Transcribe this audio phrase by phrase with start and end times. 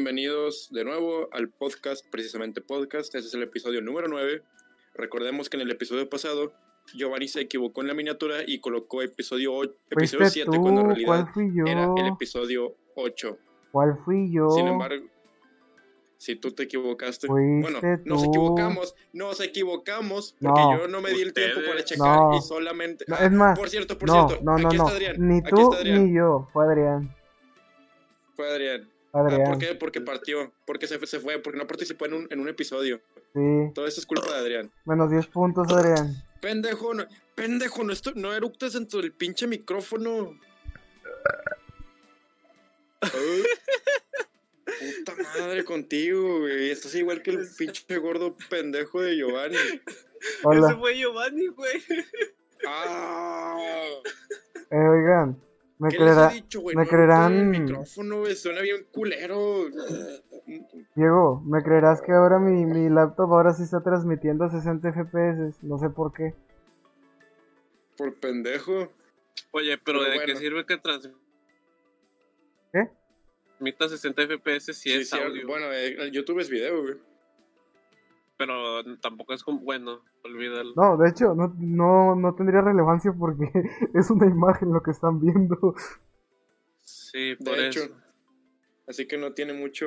[0.00, 3.14] bienvenidos de nuevo al podcast, precisamente podcast.
[3.14, 4.42] Este es el episodio número 9.
[4.94, 6.52] Recordemos que en el episodio pasado
[6.94, 10.82] Giovanni se equivocó en la miniatura y colocó episodio, o- episodio Fuiste 7 tú, cuando
[10.82, 11.64] en realidad ¿cuál fui yo?
[11.66, 13.38] era el episodio 8.
[13.72, 14.50] ¿Cuál fui yo?
[14.50, 15.06] Sin embargo,
[16.18, 18.28] si tú te equivocaste, bueno, nos tú.
[18.28, 20.78] equivocamos, nos equivocamos porque No.
[20.78, 22.36] yo no me di el tiempo para checar No.
[22.36, 23.06] y solamente.
[23.08, 24.84] No, es más, por cierto, por no, cierto, no, no, aquí no.
[24.84, 25.16] está Adrián.
[25.18, 26.04] Ni aquí tú está Adrián.
[26.06, 26.48] ni yo.
[26.52, 27.16] Fue Adrián.
[28.34, 28.90] Fue Adrián.
[29.16, 29.44] Ah, Adrián.
[29.50, 29.74] ¿Por qué?
[29.74, 33.00] Porque partió, porque se, fue- se fue, porque no participó en un, en un episodio.
[33.34, 33.40] Sí.
[33.74, 34.70] Todo eso es culpa de Adrián.
[34.84, 36.14] Menos 10 puntos, Adrián.
[36.40, 37.04] Pendejo, no,
[37.34, 40.38] pendejo, no, esto, no eructes dentro del pinche micrófono.
[44.98, 46.70] Puta madre contigo, güey.
[46.70, 49.56] Estás igual que el pinche gordo pendejo de Giovanni.
[49.56, 49.80] Ese
[50.44, 50.76] Hola.
[50.78, 51.82] fue Giovanni, güey.
[52.66, 53.56] Ah,
[54.70, 55.40] Eh, oigan,
[55.78, 56.76] ¿me, ¿Qué les he creerá, dicho, güey?
[56.76, 58.34] me No creerán- el micrófono, güey.
[58.36, 59.64] Suena bien culero.
[60.94, 65.58] Diego, ¿me creerás que ahora mi, mi laptop ahora sí está transmitiendo a 60 FPS?
[65.62, 66.34] No sé por qué.
[67.96, 68.92] Por pendejo.
[69.52, 70.22] Oye, pero, Pero ¿de bueno.
[70.26, 71.18] qué sirve que transmita
[72.72, 73.88] ¿Qué?
[73.88, 75.46] 60 FPS si es sí, audio?
[75.46, 76.94] Bueno, eh, el YouTube es video, güey.
[78.38, 79.60] Pero tampoco es como.
[79.60, 80.72] Bueno, olvídalo.
[80.76, 83.50] No, de hecho, no, no, no tendría relevancia porque
[83.94, 85.74] es una imagen lo que están viendo.
[86.82, 87.80] Sí, De por hecho.
[87.80, 87.94] eso.
[88.88, 89.86] Así que no tiene mucho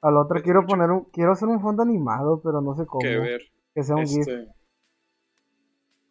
[0.00, 2.86] A la otra Pues quiero poner un, quiero hacer un fondo animado, pero no sé
[2.86, 3.00] cómo.
[3.00, 3.42] que ver.
[3.74, 4.48] Que sea un GIF Este,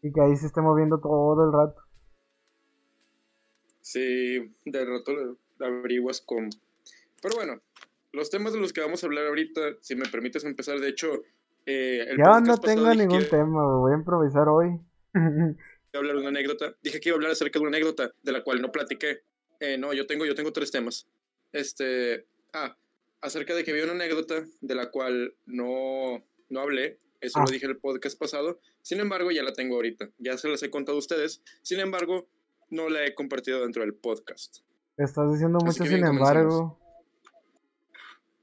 [0.01, 1.81] y que ahí se esté moviendo todo el rato.
[3.81, 6.49] Sí, de rato lo averiguas cómo.
[7.21, 7.59] Pero bueno,
[8.13, 11.07] los temas de los que vamos a hablar ahorita, si me permites empezar, de hecho,
[11.65, 14.79] eh, el podcast no tengo ningún que tema, voy a improvisar hoy.
[15.13, 15.55] iba
[15.93, 16.75] a hablar de una anécdota.
[16.81, 19.21] Dije que iba a hablar acerca de una anécdota de la cual no platiqué.
[19.59, 21.07] Eh, no, yo tengo, yo tengo tres temas.
[21.51, 22.75] Este, ah,
[23.21, 26.99] acerca de que había una anécdota de la cual no, no hablé.
[27.21, 27.43] Eso Ah.
[27.45, 28.59] lo dije en el podcast pasado.
[28.81, 30.09] Sin embargo, ya la tengo ahorita.
[30.19, 31.41] Ya se las he contado a ustedes.
[31.61, 32.27] Sin embargo,
[32.69, 34.59] no la he compartido dentro del podcast.
[34.95, 36.79] Estás diciendo mucho sin bien, embargo.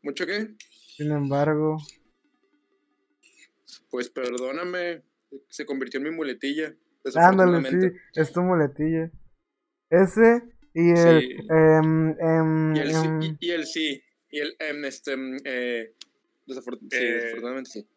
[0.02, 0.48] ¿Mucho qué?
[0.96, 1.78] Sin embargo.
[3.90, 5.02] Pues perdóname,
[5.48, 6.74] se convirtió en mi muletilla.
[7.14, 7.76] Ándale, sí,
[8.14, 9.10] es tu muletilla.
[9.90, 10.42] Ese
[10.74, 11.20] y el...
[11.20, 11.36] Sí.
[11.50, 15.36] em, em, Y el, em, sí, y, y el sí, y el em, este, em,
[15.44, 15.94] eh,
[16.46, 17.12] desafor- sí, Eh.
[17.14, 17.88] desafortunadamente sí.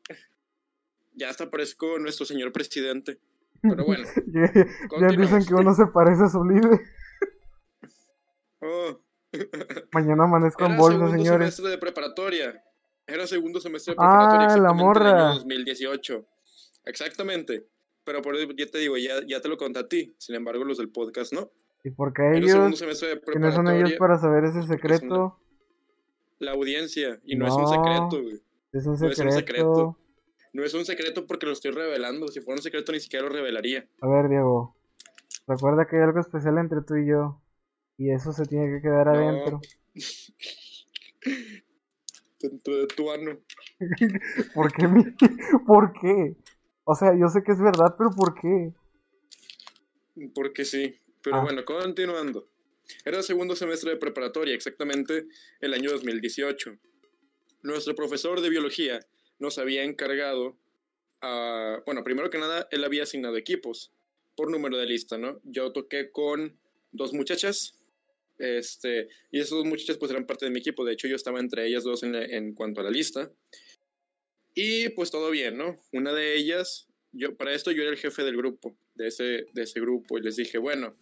[1.14, 3.20] Ya hasta parezco nuestro señor presidente.
[3.62, 4.08] Pero bueno,
[5.02, 6.80] ya dicen que uno se parece a su líder.
[8.62, 9.02] Oh,
[9.94, 11.62] Mañana amanezco en bolsa, señores.
[11.62, 12.64] de preparatoria.
[13.14, 14.40] Era segundo semestre de Ah, preparatoria.
[14.40, 15.28] la exactamente el morra.
[15.30, 16.26] año 2018.
[16.86, 17.66] Exactamente.
[18.04, 20.16] Pero por eso ya te digo, ya, ya te lo conté a ti.
[20.18, 21.52] Sin embargo, los del podcast no.
[21.84, 23.00] ¿Y por qué Era segundo ellos?
[23.02, 25.40] de ¿Quiénes son ellos para saber ese porque secreto?
[26.40, 27.20] La audiencia.
[27.26, 27.68] Y no, es un No.
[27.68, 28.42] secreto, güey.
[28.74, 29.32] Es un no es un secreto.
[29.32, 29.98] secreto.
[30.54, 32.28] No es un secreto porque lo estoy revelando.
[32.30, 33.88] Si fuera un secreto ni siquiera lo revelaría.
[34.02, 34.76] A ver, Diego.
[35.48, 37.42] Recuerda que hay algo especial entre tú y yo.
[37.98, 39.14] Y eso se tiene que quedar No.
[39.14, 39.62] adentro.
[42.40, 43.40] Dentro de tu ano.
[44.54, 44.88] ¿Por qué?
[44.88, 45.04] mi-
[45.68, 46.36] ¿Por qué?
[46.86, 48.74] O sea, yo sé que es verdad, pero ¿por qué?
[50.34, 50.96] Porque sí.
[51.22, 51.44] Pero Ah.
[51.44, 52.48] bueno, continuando.
[53.06, 55.28] Era el segundo semestre de preparatoria, exactamente
[55.60, 56.78] el año 2018.
[57.62, 59.00] Nuestro profesor de biología
[59.38, 60.58] nos había encargado,
[61.22, 63.92] a- bueno, primero que nada, él había asignado equipos
[64.36, 65.40] por número de lista, ¿no?
[65.44, 66.58] Yo toqué con
[66.92, 67.74] dos muchachas,
[68.40, 71.40] este, y esas dos muchachas pues eran parte de mi equipo, de hecho yo estaba
[71.40, 73.32] entre ellas dos en, en cuanto a la lista.
[74.56, 75.80] Y pues todo bien, ¿no?
[75.94, 79.62] Una de ellas, yo, para esto yo era el jefe del grupo, de ese, de
[79.62, 80.98] ese grupo, y les dije, bueno,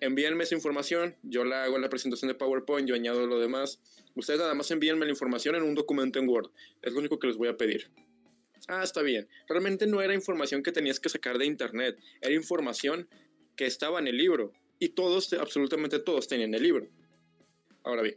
[0.00, 3.80] envíenme esa información, yo la hago en la presentación de PowerPoint, yo añado lo demás.
[4.14, 6.50] Ustedes nada más envíenme la información en un documento en Word,
[6.82, 7.90] es lo único que les voy a pedir.
[8.68, 9.28] Ah, está bien.
[9.48, 13.08] Realmente no era información que tenías que sacar de internet, era información
[13.56, 14.52] que estaba en el libro.
[14.80, 16.86] Y todos, absolutamente todos tenían el libro.
[17.84, 18.16] Ahora bien,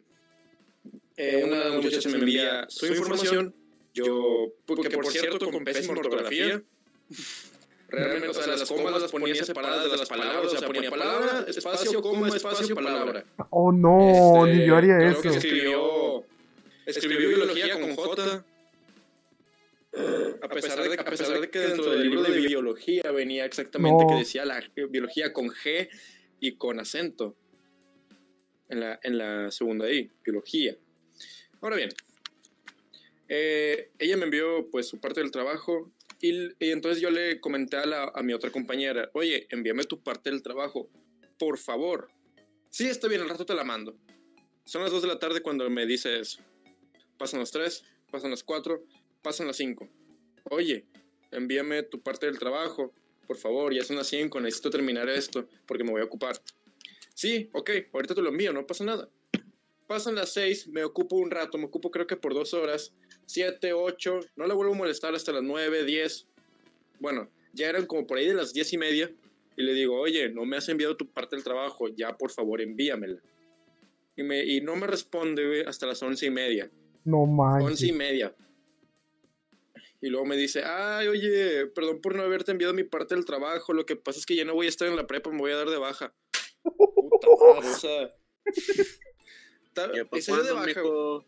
[1.18, 3.54] eh, una de las muchachas me envía su información,
[3.94, 6.64] yo, porque por cierto, con pésima ortografía,
[7.90, 11.46] realmente, o sea, las comas las ponía separadas de las palabras, o sea, ponía palabra,
[11.48, 13.26] espacio, coma, espacio, palabra.
[13.50, 15.30] Oh, no, Este, ni yo haría que eso.
[15.30, 16.26] escribió,
[16.86, 18.46] escribió biología con J.
[20.42, 24.10] A pesar, de, a pesar de que dentro del libro de biología venía exactamente No.
[24.10, 25.88] que decía la biología con G
[26.44, 27.38] y con acento.
[28.68, 30.76] En la, en la segunda I, biología.
[31.62, 31.90] Ahora bien,
[33.30, 37.86] eh, ella me envió pues su parte del trabajo y, entonces yo le comenté a,
[37.86, 40.90] la- a mi otra compañera, oye, envíame tu parte del trabajo,
[41.38, 42.10] por favor.
[42.70, 43.96] Sí, está bien, al rato te la mando.
[44.66, 46.42] Son las 2 de la tarde cuando me dice eso.
[47.18, 48.84] Pasan las 3, pasan las 4,
[49.22, 49.88] pasan las 5.
[50.50, 50.86] Oye,
[51.32, 52.94] envíame tu parte del trabajo,
[53.28, 56.40] por favor, ya son las 5, necesito terminar esto porque me voy a ocupar.
[57.14, 59.10] Sí, ok, ahorita te lo envío, no pasa nada.
[59.88, 62.94] Pasan las 6, me ocupo un rato, me ocupo creo que por dos horas,
[63.26, 66.28] 7, 8, no le vuelvo a molestar hasta las 9, 10.
[67.00, 69.12] Bueno, ya eran como por ahí de las 10 y media
[69.56, 72.62] y le digo, oye, no me has enviado tu parte del trabajo, ya por favor
[72.62, 73.22] envíamela.
[74.16, 76.70] Y, me, y no me responde hasta las once y media.
[77.04, 77.70] No manches.
[77.70, 78.34] Once y media.
[80.04, 83.72] Y luego me dice, ay, oye, perdón por no haberte enviado mi parte del trabajo,
[83.72, 85.54] lo que pasa es que ya no voy a estar en la prepa, me voy
[85.54, 86.14] a dar de baja.
[86.62, 88.14] Puta madre, o sea...
[90.44, 91.24] de baja, O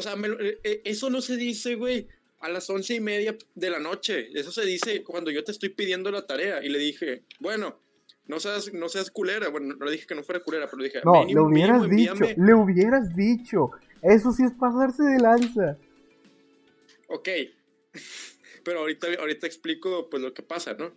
[0.00, 2.06] sea, eh, eh, eso no se dice, güey,
[2.38, 4.28] a las once y media de la noche.
[4.32, 6.64] Eso se dice cuando yo te estoy pidiendo la tarea.
[6.64, 7.80] Y le dije, bueno,
[8.28, 9.48] no seas, no seas culera.
[9.48, 12.14] Bueno, no le dije que no fuera culera, pero le dije, no, le hubieras dicho,
[12.36, 13.72] le hubieras dicho.
[14.00, 15.76] Eso sí es pasarse de lanza.
[17.08, 17.28] Ok.
[18.64, 20.92] Pero ahorita, ahorita explico pues lo que pasa, ¿no?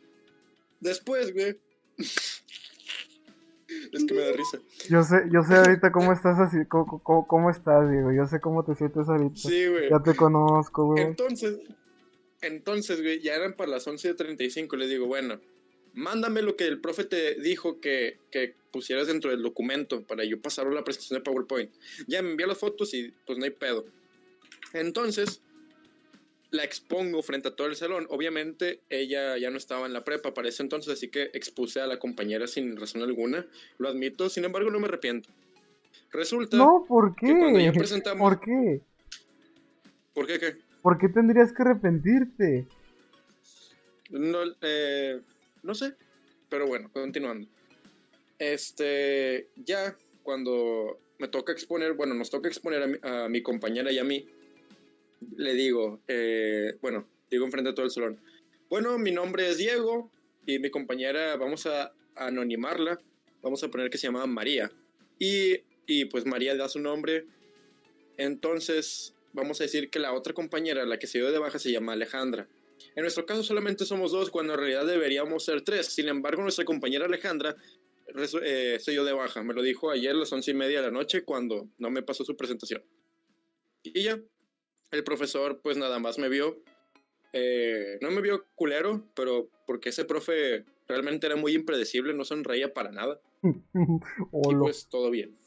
[0.79, 1.57] Después, güey.
[1.97, 4.59] es que me da risa.
[4.89, 8.11] Yo sé, yo sé ahorita cómo estás así, cómo, cómo, estás, Diego.
[8.11, 9.35] Yo sé cómo te sientes ahorita.
[9.35, 9.89] Sí, güey.
[9.89, 11.03] Ya te conozco, güey.
[11.03, 11.57] Entonces,
[12.41, 14.77] entonces, güey, ya eran para las 11.35.
[14.77, 15.39] Le digo, bueno,
[15.93, 18.19] mándame lo que el profe te dijo que,
[18.71, 21.71] pusieras dentro del documento para yo pasarlo a la presentación de PowerPoint.
[22.07, 23.85] Ya me envió las fotos y pues no hay pedo.
[24.73, 25.41] Entonces,
[26.51, 28.07] la expongo frente a todo el salón.
[28.09, 31.87] Obviamente, ella ya no estaba en la prepa para ese entonces, así que expuse a
[31.87, 33.45] la compañera sin razón alguna.
[33.77, 35.29] Lo admito, sin embargo, no me arrepiento.
[36.11, 36.57] Resulta.
[36.57, 37.27] No, ¿por qué?
[38.17, 38.81] ¿Por qué?
[40.13, 40.57] ¿Por qué qué?
[40.81, 42.67] ¿Por qué tendrías que arrepentirte?
[44.11, 45.19] No, eh
[45.65, 45.95] no sé,
[46.47, 47.47] pero bueno, continuando.
[48.37, 54.03] Este, ya cuando me toca exponer, bueno, nos toca exponer a mi, compañera y a
[54.03, 54.29] mí,
[55.37, 58.19] le digo, eh, bueno, digo enfrente de todo el salón,
[58.69, 60.11] bueno, mi nombre es Diego
[60.45, 62.99] y mi compañera, vamos a anonimarla,
[63.41, 64.71] vamos a poner que se llama María.
[65.19, 67.25] Y, y pues María da su nombre,
[68.17, 71.71] entonces vamos a decir que la otra compañera, la que se dio de baja, se
[71.71, 72.47] llama Alejandra.
[72.95, 75.87] En nuestro caso solamente somos dos, cuando en realidad deberíamos ser tres.
[75.87, 77.55] Sin embargo, nuestra compañera Alejandra
[78.43, 79.43] eh, se dio de baja.
[79.43, 82.03] Me lo dijo ayer a las once y media de la noche cuando no me
[82.03, 82.83] pasó su presentación.
[83.83, 84.19] Y ya,
[84.91, 86.57] el profesor pues nada más me vio.
[87.33, 92.73] Eh, no me vio culero, pero porque ese profe realmente era muy impredecible, no sonreía
[92.73, 93.19] para nada.
[93.43, 95.37] y pues todo bien.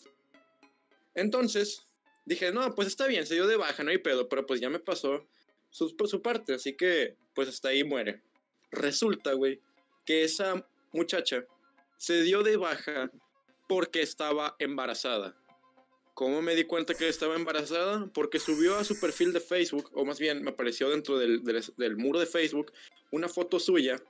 [1.14, 1.86] Entonces,
[2.26, 4.70] dije, no, pues está bien, se dio de baja, no hay pedo, pero pues ya
[4.70, 5.26] me pasó
[5.70, 8.22] su, su parte, así que pues hasta ahí muere.
[8.70, 9.60] Resulta, güey,
[10.04, 11.44] que esa muchacha
[11.96, 13.10] se dio de baja
[13.68, 15.36] porque estaba embarazada.
[16.18, 18.10] ¿Cómo me di cuenta que estaba embarazada?
[18.12, 21.96] Porque subió a su perfil de Facebook, o más bien me apareció dentro del, del,
[21.96, 22.72] muro de Facebook,
[23.12, 24.02] una foto suya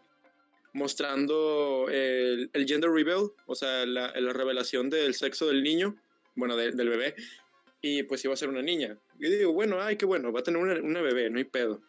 [0.73, 5.97] mostrando el, el gender reveal, o sea, la, la, revelación del sexo del niño,
[6.35, 7.15] bueno, del bebé,
[7.83, 8.97] y pues iba a ser una niña.
[9.21, 11.83] Y digo, bueno, ay, qué bueno, va a tener una, bebé, no hay pedo.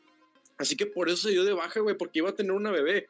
[0.58, 3.08] Así que por eso se dio de baja, güey, porque iba a tener una bebé.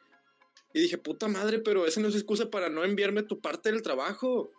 [0.72, 3.82] Y dije, puta madre, pero esa no es excusa para no enviarme tu parte del
[3.82, 4.52] trabajo.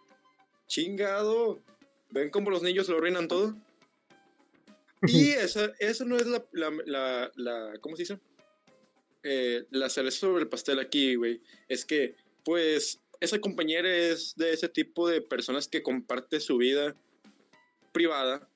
[0.68, 1.64] Chingado.
[2.12, 3.56] ¿Ven cómo los niños lo arruinan todo?
[5.08, 8.20] Y esa, esa no es la, la, la, ¿cómo se dice?
[9.24, 11.42] Eh, la cereza sobre el pastel aquí, güey.
[11.68, 16.96] Es que, pues, esa compañera es de ese tipo de personas que comparte su vida
[17.92, 18.48] privada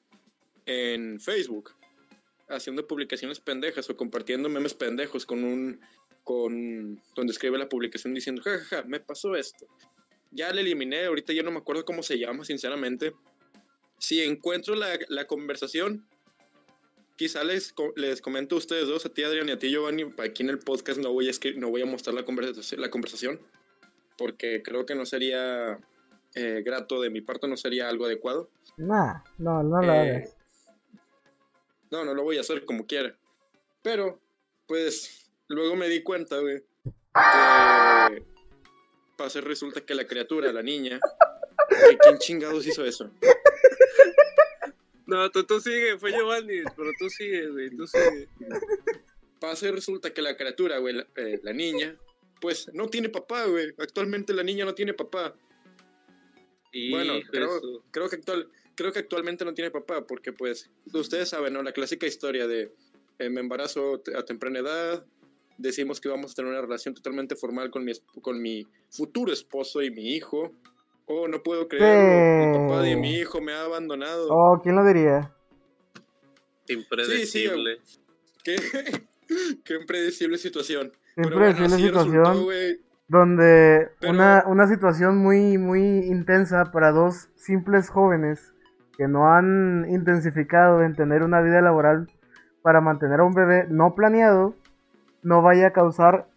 [0.66, 1.72] en Facebook,
[2.48, 5.80] haciendo publicaciones pendejas o compartiendo memes pendejos con un
[6.24, 9.68] con donde escribe la publicación diciendo, jajaja, me pasó esto.
[10.32, 13.14] Ya le eliminé, ahorita ya no me acuerdo cómo se llama, sinceramente.
[13.98, 16.08] Si encuentro la, la conversación,
[17.16, 20.44] quizá les, les comento a ustedes dos, a ti Adrián y a ti Giovanni, aquí
[20.44, 23.40] en el podcast no voy a, no voy a mostrar la conversación, la conversación,
[24.18, 25.80] porque creo que no sería
[26.36, 28.50] eh, grato de mi parte, no sería algo adecuado.
[28.78, 30.38] Nah, no, no lo eh, hagas.
[31.92, 33.16] No, no lo voy a hacer como quiera.
[33.82, 34.20] Pero,
[34.68, 38.24] pues, luego me di cuenta, güey, que
[39.16, 41.00] pasa resulta que la criatura, la niña,
[42.02, 43.10] ¿quién chingados hizo eso?
[45.16, 48.28] No, tú, tú sigue, fue Giovanni, pero tú sigue, güey, tú sigue.
[49.40, 51.96] Pasa resulta que la criatura, güey, la, eh, la niña,
[52.42, 53.74] pues no tiene papá, güey.
[53.78, 55.34] Actualmente la niña no tiene papá.
[56.74, 61.30] Y bueno, creo, creo, que actual, creo que actualmente no tiene papá, porque pues ustedes
[61.30, 61.64] saben, ¿no?
[61.64, 62.74] La clásica historia de
[63.20, 65.06] eh, me embarazo a temprana edad,
[65.58, 69.82] decimos que vamos a tener una relación totalmente formal con mi, con mi futuro esposo
[69.82, 70.54] y mi hijo.
[71.08, 74.28] Oh, no puedo creerlo, mi papá y mi hijo me ha abandonado.
[74.32, 75.32] Oh, ¿quién lo diría?
[76.68, 77.78] Impredecible.
[78.44, 78.56] Qué,
[79.64, 80.92] qué impredecible situación.
[81.16, 82.24] Impredecible bueno, situación.
[82.26, 82.82] resultó.
[83.08, 88.54] Donde Pero- una, una situación muy, muy intensa para dos simples jóvenes
[88.98, 92.10] que no han intensificado en tener una vida laboral
[92.64, 94.56] para mantener a un bebé no planeado,
[95.22, 96.28] no vaya a causar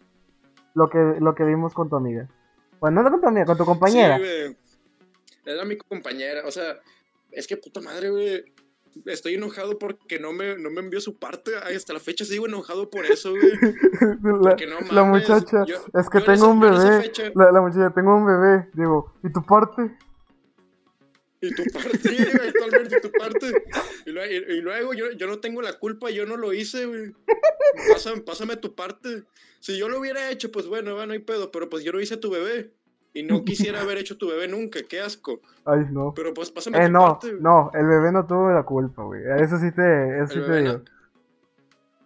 [0.75, 2.27] lo que, lo que vimos con tu amiga.
[2.79, 4.17] Bueno, no con tu amiga, con tu compañera.
[4.17, 4.57] Sí, güey.
[5.45, 6.43] Era mi compañera.
[6.45, 6.79] O sea,
[7.31, 8.43] es que puta madre, güey.
[9.05, 11.51] Estoy enojado porque no me, no me envió su parte.
[11.63, 13.51] Ay, hasta la fecha sigo enojado por eso, güey.
[14.91, 17.11] la, muchacha, yo- es que tengo esa- un bebé.
[17.35, 18.69] La, la muchacha, tengo un bebé.
[18.73, 19.95] Digo, ¿y tu parte?
[21.41, 21.89] Y tu parte,
[22.47, 23.51] actualmente y tu parte.
[24.05, 26.85] Y luego, y- y luego yo, yo no tengo la culpa, yo no lo hice,
[26.85, 27.11] güey.
[27.93, 29.23] Pásame, pásame tu parte.
[29.59, 32.17] Si yo lo hubiera hecho, pues bueno, no hay pedo, pero pues yo no hice
[32.17, 32.71] tu bebé.
[33.13, 35.41] Y no quisiera haber hecho tu bebé nunca, qué asco.
[35.65, 36.13] Ay, no.
[36.15, 37.33] Pero pues pásame Eh, no, parte.
[37.39, 39.21] no, el bebé no tuvo la culpa, güey.
[39.41, 40.73] Eso sí te, eso sí te digo.
[40.73, 40.83] no.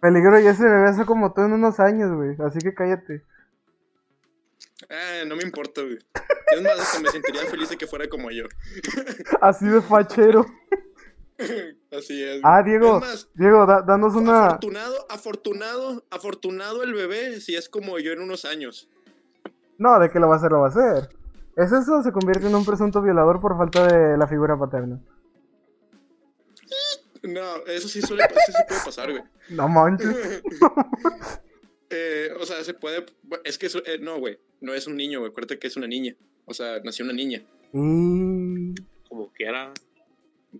[0.00, 2.36] Peligro y ese bebé hace como tú en unos años, güey.
[2.46, 3.22] Así que cállate.
[4.90, 5.98] Ah, no me importa, güey.
[6.54, 8.44] Es más, hasta me sentiría feliz de que fuera como yo.
[9.40, 10.44] Así de fachero.
[11.90, 12.40] Así es.
[12.40, 12.42] güey.
[12.44, 14.46] Ah, Diego, Es más, Diego, da- danos una.
[14.46, 18.88] afortunado, afortunado, afortunado el bebé si es como yo en unos años.
[19.78, 21.08] No, de que lo va a hacer, lo va a hacer.
[21.56, 22.02] ¿Es eso?
[22.02, 25.00] Se convierte en un presunto violador por falta de la figura paterna.
[27.22, 29.22] No, eso sí suele eso sí puede pasar, güey.
[29.50, 30.42] No manches.
[31.96, 33.06] Eh, o sea, se puede.
[33.44, 34.36] Es que eso, eh, no, güey.
[34.60, 35.30] No es un niño, güey.
[35.30, 36.16] Acuérdate que es una niña.
[36.44, 37.42] O sea, nació una niña.
[37.72, 38.74] Y...
[39.08, 39.72] Como quiera.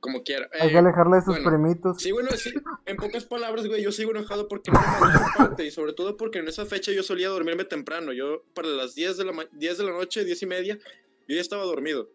[0.05, 0.51] Como quiera.
[0.61, 2.03] Hay Eh, que alejarle de sus bueno, primitos.
[2.03, 2.53] Sí, bueno, sí.
[2.85, 5.65] En pocas palabras, güey, yo sigo enojado porque no me parte.
[5.65, 8.13] Y sobre todo porque en esa fecha yo solía dormirme temprano.
[8.13, 10.79] Yo, para las 10 de la, ma- 10 de la noche, 10 y media,
[11.27, 12.11] yo ya estaba dormido.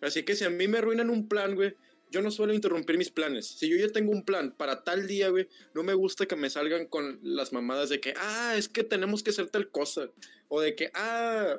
[0.00, 1.74] Así que si a mí me arruinan un plan, güey,
[2.12, 3.46] yo no suelo interrumpir mis planes.
[3.48, 6.48] Si yo ya tengo un plan para tal día, güey, no me gusta que me
[6.50, 10.08] salgan con las mamadas de que, ah, es que tenemos que hacer tal cosa.
[10.46, 11.56] O de que, ah,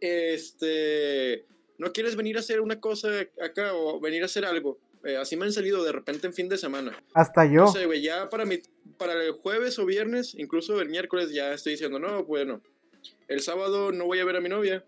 [0.00, 1.44] este,
[1.78, 3.08] no quieres venir a hacer una cosa
[3.42, 4.78] acá o venir a hacer algo.
[5.04, 6.92] Eh, así me han salido de repente en fin de semana.
[7.14, 7.62] Hasta yo.
[7.62, 8.60] No sé, güey, ya para, mi,
[8.96, 12.60] para el jueves o viernes, incluso el miércoles, ya estoy diciendo, no, bueno,
[13.28, 14.84] el sábado no voy a ver a mi novia,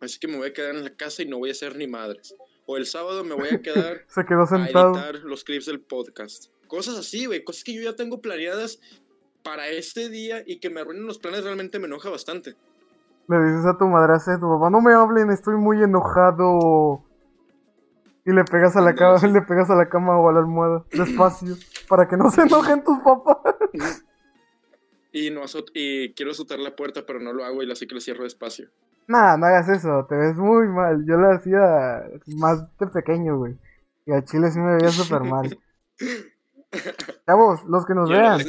[0.00, 1.86] así que me voy a quedar en la casa y no voy a hacer ni
[1.86, 2.34] madres.
[2.66, 4.94] O el sábado me voy a quedar Se quedó a sentado.
[4.94, 6.46] editar los clips del podcast.
[6.66, 8.80] Cosas así, güey, cosas que yo ya tengo planeadas
[9.42, 12.56] para este día y que me arruinen los planes realmente me enoja bastante.
[13.28, 17.04] Le dices a tu madrastra, tu papá, no me hablen, estoy muy enojado.
[18.26, 20.84] Y le pegas a la cama, le pegas a la cama o a la almohada,
[20.92, 21.56] despacio,
[21.88, 24.04] para que no se enojen tus papás.
[25.12, 25.42] Y, no
[25.74, 28.68] y quiero azotar la puerta, pero no lo hago y así que lo cierro despacio.
[29.06, 31.04] Nah, no hagas eso, te ves muy mal.
[31.06, 32.04] Yo lo hacía
[32.38, 33.56] más de pequeño, güey.
[34.06, 35.58] Y al chile sí me veía súper mal.
[37.26, 38.40] Chavos, los que nos Ya vean.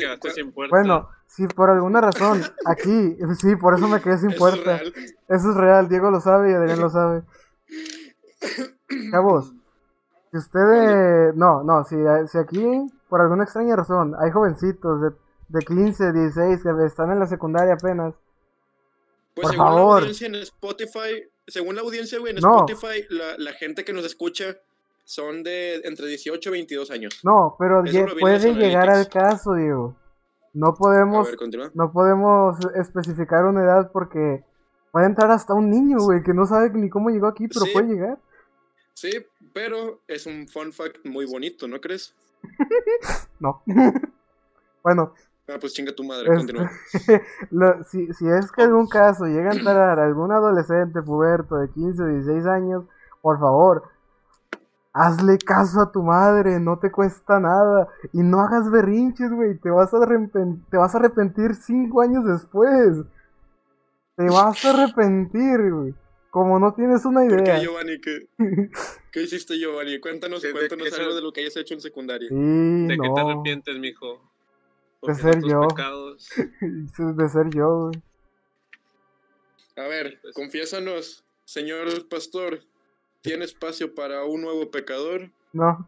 [0.69, 4.77] Bueno, si por alguna razón, aquí, sí, por eso me quedé sin Eso es puerta.
[4.77, 4.93] real.
[5.29, 7.23] Eso es real, Diego lo sabe y Adrián lo sabe.
[9.11, 9.53] Chavos,
[10.35, 11.35] si ustedes...
[11.35, 11.95] No, no, si,
[12.27, 15.09] si aquí, por alguna extraña razón, hay jovencitos de,
[15.49, 18.13] de 15, 16 que están en la secundaria apenas.
[19.33, 19.89] Pues Por según favor.
[19.91, 22.65] la audiencia en Spotify, según la audiencia, güey, en No.
[22.65, 24.57] Spotify, la, la gente que nos escucha
[25.03, 27.19] son de entre 18 y 22 años.
[27.23, 27.83] No, pero
[28.19, 29.95] puede llegar al caso, Diego.
[30.53, 34.43] No podemos, ver, no podemos especificar una edad porque
[34.91, 37.71] puede entrar hasta un niño, güey, que no sabe ni cómo llegó aquí, pero Sí.
[37.73, 38.17] puede llegar.
[38.93, 39.11] Sí,
[39.55, 42.13] pero es un fun fact muy bonito, ¿no crees?
[43.39, 43.63] No.
[44.83, 45.13] bueno,
[45.47, 46.71] Ah, pues chinga tu madre, continúa.
[47.51, 52.01] lo- si, si es que algún caso llega a entrar algún adolescente puberto de 15
[52.01, 52.83] o 16 años,
[53.21, 53.83] por favor,
[54.91, 57.87] hazle caso a tu madre, no te cuesta nada.
[58.11, 59.99] Y no hagas berrinches, güey, te vas a
[60.71, 63.05] te vas a arrepentir cinco años después.
[64.15, 65.95] Te vas a arrepentir, güey.
[66.35, 67.55] Como no tienes una ¿Por idea.
[67.55, 68.01] qué, Giovanni?
[68.01, 68.27] ¿Qué,
[69.13, 70.01] qué hiciste, Giovanni?
[70.01, 72.27] Cuéntanos, ¿De- de cuéntanos algo de lo que hayas hecho en secundaria.
[72.27, 73.29] Sí, ¿De qué te no.
[73.29, 74.21] arrepientes, mijo?
[75.03, 75.61] De ser yo.
[77.15, 78.03] De ser yo, güey.
[79.77, 82.59] A ver, Pues- confiésanos, señor pastor,
[83.21, 85.31] ¿tiene espacio para un nuevo pecador?
[85.53, 85.87] No.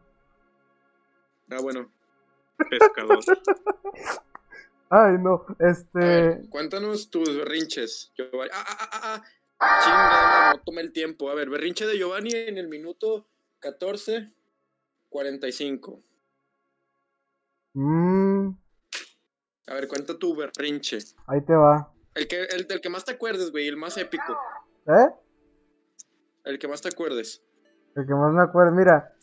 [1.51, 1.91] Ah, bueno.
[2.69, 3.19] Pescador.
[4.89, 5.43] Ay, no.
[5.59, 6.49] Ver, Este.
[6.49, 8.49] cuéntanos tus berrinches, Giovanni.
[8.53, 9.23] Ah, ah, ah, ah, ah.
[9.59, 11.29] Chinga, no tomé el tiempo.
[11.29, 13.27] A ver, berrinche de Giovanni en el minuto
[13.59, 14.31] 14,
[15.09, 16.03] 45.
[17.73, 18.49] Mmm.
[19.67, 20.99] A ver, cuenta tu berrinche.
[21.27, 21.91] Ahí te va.
[22.15, 24.37] El que, el del que más te acuerdes, güey, el más épico.
[24.87, 25.09] ¿Eh?
[26.45, 27.43] El que más te acuerdes.
[27.95, 29.13] El que más me acuerdo, mira.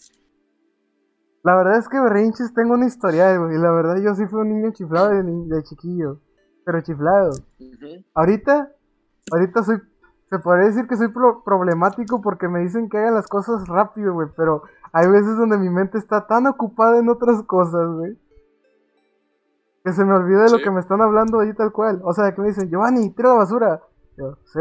[1.42, 3.56] La verdad es que berrinches tengo una historia, güey.
[3.56, 6.20] Y la verdad yo sí fui un niño chiflado de, chiquillo.
[6.64, 7.32] Pero chiflado.
[8.14, 8.72] Ahorita,
[9.30, 9.78] ahorita soy,
[10.30, 14.14] se podría decir que soy pro- problemático porque me dicen que haga las cosas rápido,
[14.14, 14.62] güey, pero
[14.92, 18.18] hay veces donde mi mente está tan ocupada en otras cosas, güey,
[19.84, 22.00] que se me olvida de lo que me están hablando ahí tal cual.
[22.04, 23.82] O sea, que me dicen, Giovanni, tira la basura.
[24.16, 24.60] Yo, sí.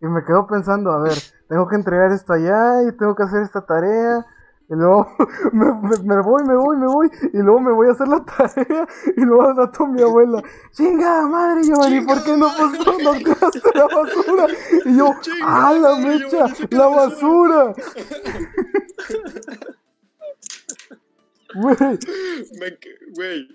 [0.00, 1.14] Y me quedo pensando, a ver,
[1.48, 4.24] tengo que entregar esto allá y tengo que hacer esta tarea.
[4.70, 5.06] Y luego
[5.52, 7.10] me, me- me voy, me voy, me voy.
[7.32, 8.86] Y luego me voy a hacer la tarea.
[9.16, 10.42] Y luego al rato mi abuela,
[10.72, 14.46] chinga madre, Giovanni, ¿por qué no, pues, no, tiraste la basura?
[14.86, 15.10] Y yo,
[15.44, 16.46] ¡ah, la madre, mecha!
[16.70, 17.74] ¡La basura!
[21.54, 21.76] Güey,
[23.14, 23.48] Güey,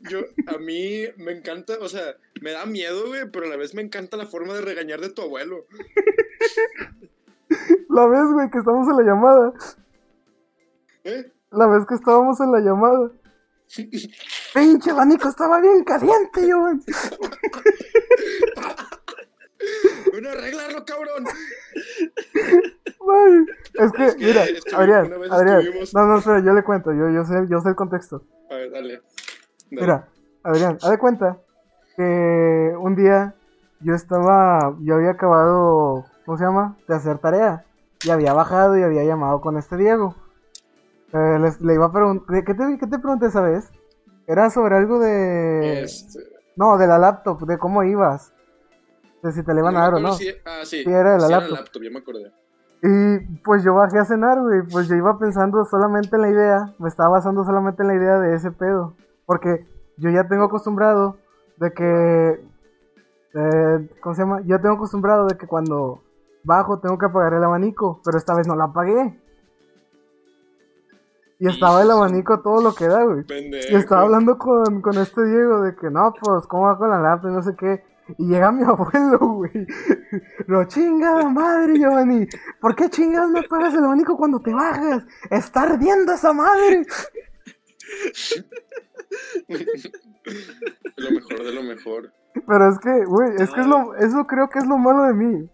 [0.00, 3.74] yo, a mí me encanta, o sea, me da miedo, güey, pero a la vez
[3.74, 5.66] me encanta la forma de regañar de tu abuelo.
[7.90, 9.52] la vez, güey, que estamos en la llamada.
[11.06, 11.32] ¿Eh?
[11.52, 13.10] La vez que estábamos en la llamada.
[14.54, 16.82] Pinche abanico estaba bien caliente, Giovanni.
[20.10, 21.24] Bueno, arreglarlo, cabrón.
[23.74, 25.60] Es que, Es que- mira, es que Adrián, Adrián.
[25.60, 28.22] estuvimos- No, no, espera, yo le cuento, yo, yo, sé, yo sé el contexto.
[28.50, 28.92] A ver, dale.
[28.94, 29.02] Dale.
[29.70, 30.08] Mira,
[30.42, 31.38] Adrián, haz de cuenta
[31.96, 33.34] que un día
[33.80, 36.76] yo estaba, yo había acabado, ¿cómo se llama?
[36.88, 37.64] De hacer tarea.
[38.04, 40.14] Y había bajado y había llamado con este Diego.
[41.12, 43.70] Eh, les- le iba a preguntar, ¿qué te, ¿qué te pregunté esa vez?
[44.26, 45.82] Era sobre algo de...
[45.82, 46.20] Este,
[46.56, 48.32] No, de la laptop, de cómo ibas.
[49.22, 50.12] De si te le iban a dar o no.
[50.14, 50.82] si- ah, sí.
[50.82, 51.82] Sí, era de la Sí, laptop.
[51.82, 52.32] ya me acordé.
[52.82, 54.62] Y pues yo bajé a cenar, güey.
[54.62, 56.74] Pues yo iba pensando solamente en la idea.
[56.78, 58.94] Me estaba basando solamente en la idea de ese pedo.
[59.24, 61.16] Porque yo ya tengo acostumbrado
[61.56, 62.40] de que.
[63.34, 64.40] eh, ¿Cómo se llama?
[64.44, 66.02] Yo tengo acostumbrado de que cuando
[66.44, 68.00] bajo tengo que apagar el abanico.
[68.04, 69.18] Pero esta vez no lo apagué.
[71.38, 73.24] Y estaba el abanico todo lo que da, güey.
[73.24, 73.66] Pendejo.
[73.70, 77.00] Y estaba hablando con, con este Diego de que no, pues, ¿cómo va con la
[77.00, 77.30] laptop?
[77.30, 77.84] No sé qué.
[78.18, 79.66] Y llega mi abuelo, güey.
[80.46, 82.26] Lo chingada madre, Giovanni.
[82.60, 85.04] ¿Por qué chingados no apagas el abanico cuando te bajas?
[85.30, 86.86] Está ardiendo esa madre.
[90.96, 92.12] lo mejor de lo mejor.
[92.46, 95.14] Pero es que, güey, es que es lo, eso creo que es lo malo de
[95.14, 95.50] mí.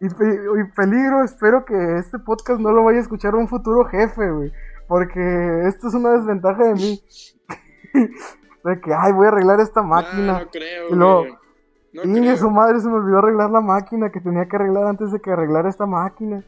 [0.00, 4.30] Y, y peligro, espero que este podcast no lo vaya a escuchar un futuro jefe,
[4.30, 4.52] güey.
[4.88, 5.20] Porque
[5.68, 7.02] esto es una desventaja de mí.
[7.94, 10.36] de que, ay, voy a arreglar esta máquina.
[10.36, 11.38] Ah, no creo, Y luego, güey.
[11.92, 12.36] No Y creo.
[12.36, 15.30] su madre se me olvidó arreglar la máquina que tenía que arreglar antes de que
[15.30, 16.44] arreglara esta máquina.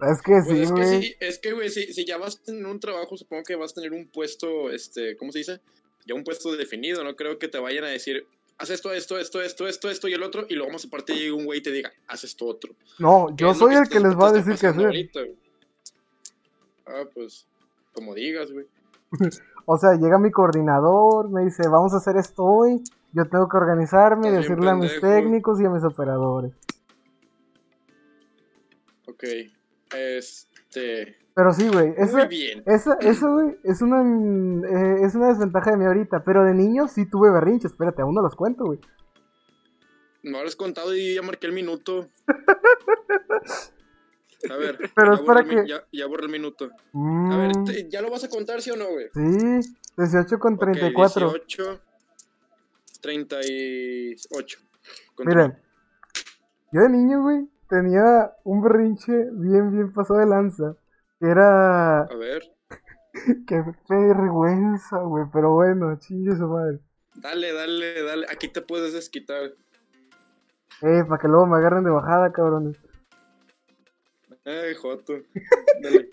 [0.00, 0.86] Es que Pues sí, es que güey.
[0.86, 3.72] sí, es que, güey, si, si ya vas a tener un trabajo, supongo que vas
[3.72, 5.60] a tener un puesto, este, ¿cómo se dice?
[6.06, 8.26] Ya un puesto definido, no creo que te vayan a decir,
[8.58, 11.34] haz esto, esto, esto, esto, esto, esto y el otro, y luego más aparte llega
[11.36, 12.74] un güey y te diga, haz esto otro.
[12.98, 14.86] No, ¿Qué yo soy el que les va a decir pasando hacer.
[14.86, 15.41] ahorita, güey?
[16.92, 17.46] Ah, pues,
[17.92, 18.66] como digas, güey.
[19.64, 22.82] O sea, llega mi coordinador, me dice, vamos a hacer esto hoy.
[23.12, 26.52] Yo tengo que organizarme decirle a mis técnicos y a mis operadores.
[29.06, 29.22] Ok,
[29.94, 31.16] este...
[31.34, 32.62] Pero sí, güey, eso, bien.
[32.66, 32.96] eso,
[33.32, 36.24] güey, es una, eh, es una desventaja de mí ahorita.
[36.24, 37.70] Pero de niño sí tuve berrinches.
[37.72, 38.80] Espérate, aún no los cuento, güey.
[40.22, 42.08] No lo has contado y ya marqué el minuto.
[44.50, 46.64] A ver, Pero ya es para borré el mi- que- Ya, ya borré el minuto.
[46.64, 49.08] A ver, Mm, te- ¿ya lo vas a contar, sí o no, güey?
[49.14, 51.30] sí, 18 con Ok, 34.
[51.32, 51.80] 18,
[53.00, 54.58] 38.
[55.14, 55.46] Continúa.
[55.48, 55.58] Miren,
[56.72, 60.76] yo de niño, güey, tenía un berrinche bien, bien pasado de lanza.
[61.20, 62.02] Que era.
[62.02, 62.50] A ver,
[63.46, 65.26] Qué vergüenza, güey.
[65.32, 66.80] Pero bueno, chingue su madre.
[67.14, 68.26] dale, dale, dale.
[68.30, 69.52] Aquí te puedes desquitar.
[70.80, 72.76] Eh, para que luego me agarren de bajada, cabrones.
[74.44, 75.14] Ay, Joto.
[75.82, 76.10] Dale.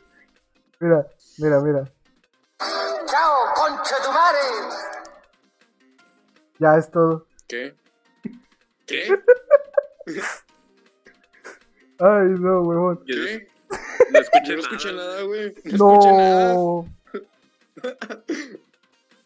[0.80, 1.08] Mira,
[1.40, 1.92] mira, mira.
[3.06, 4.40] ¡Chao, concha de tu madre!
[6.60, 7.26] Ya es todo.
[7.48, 7.76] ¿Qué?
[8.86, 9.08] ¿Qué?
[12.00, 13.04] Ay, no, huevón.
[13.06, 13.48] ¿Qué?
[14.12, 15.24] no escuché no escuché nada.
[15.24, 15.54] güey.
[15.66, 16.54] No, escuché nada.
[16.54, 16.86] No.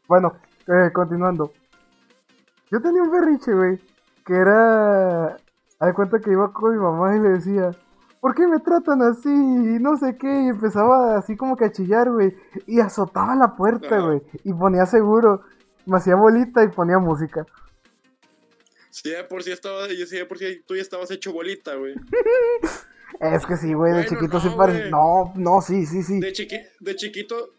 [0.05, 0.37] Bueno,
[0.67, 1.53] eh, continuando.
[2.69, 3.79] Yo tenía un berrinche, güey.
[4.25, 5.37] Que era.
[5.79, 7.71] Haz cuenta que iba con mi mamá y le decía.
[8.23, 9.27] ¿Por qué me tratan así?
[9.27, 10.43] Y no sé qué.
[10.45, 12.33] Y empezaba así como que a chillar, güey.
[12.67, 14.21] Y azotaba la puerta, güey.
[14.45, 15.41] Y ponía seguro.
[15.86, 17.45] Me hacía bolita y ponía música.
[18.89, 21.75] Sí, de por sí estaba, yo sí, de por sí tú ya estabas hecho bolita,
[21.75, 21.95] güey.
[23.19, 24.79] Es que sí, güey, de Bueno, chiquito no, sí parece.
[24.79, 24.91] güey.
[24.91, 26.21] No, no, sí, sí, sí.
[26.21, 27.49] De, chiqui, de chiquito,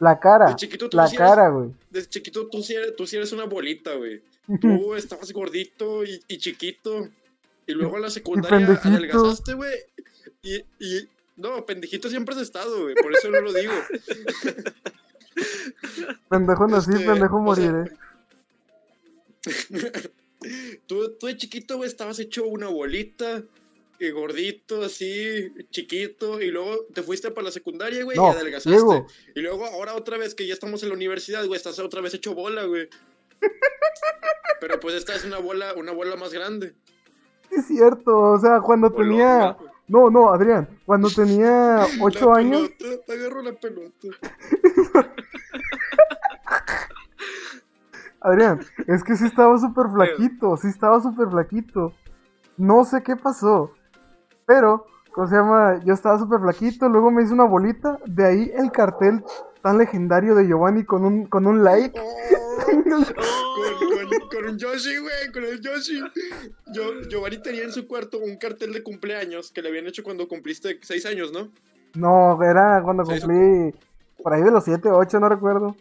[0.00, 0.46] La cara.
[0.46, 1.70] de chiquito tú La sí cara, güey.
[1.90, 4.22] de chiquito tú sí eres, tú sí eres una bolita, güey.
[4.60, 7.08] Tú estabas gordito y, y chiquito.
[7.66, 8.88] Y luego a la secundaria pendejito.
[8.88, 9.74] adelgazaste, güey.
[10.42, 12.94] Y, y, No, pendejito siempre has estado, güey.
[12.94, 13.72] Por eso no lo digo.
[16.28, 17.96] Pendejo nací, Este, pendejo o sea, moriré.
[20.86, 23.42] Tú, tú de chiquito, güey, estabas hecho una bolita,
[23.98, 28.70] y gordito, así, chiquito, y luego te fuiste para la secundaria, güey, No, y adelgazaste.
[28.70, 29.06] Diego.
[29.34, 32.14] Y luego, ahora otra vez que ya estamos en la universidad, güey, estás otra vez
[32.14, 32.88] hecho bola, güey.
[34.60, 36.74] Pero pues esta es una bola, una bola más grande.
[37.56, 39.52] Es cierto, o sea, cuando tenía...
[39.52, 39.74] güey.
[39.86, 44.08] No, no, Adrián, cuando tenía ocho La años, pelota, te agarro la pelota.
[48.20, 51.92] Adrián, es que sí estaba súper flaquito, sí estaba súper flaquito.
[52.56, 53.72] No sé qué pasó,
[54.46, 55.80] pero, ¿cómo se llama?
[55.84, 59.22] Yo estaba súper flaquito, luego me hice una bolita, de ahí el cartel
[59.62, 61.98] tan legendario de Giovanni con un, con un like.
[61.98, 66.00] Oh, con, con- con un Yoshi, güey, con el Yoshi.
[66.72, 70.28] Yo, Giovanni tenía en su cuarto un cartel de cumpleaños que le habían hecho cuando
[70.28, 71.50] cumpliste seis años, ¿no?
[71.94, 73.72] No, era cuando cumplí
[74.22, 75.76] por ahí de los 7, 8, no recuerdo.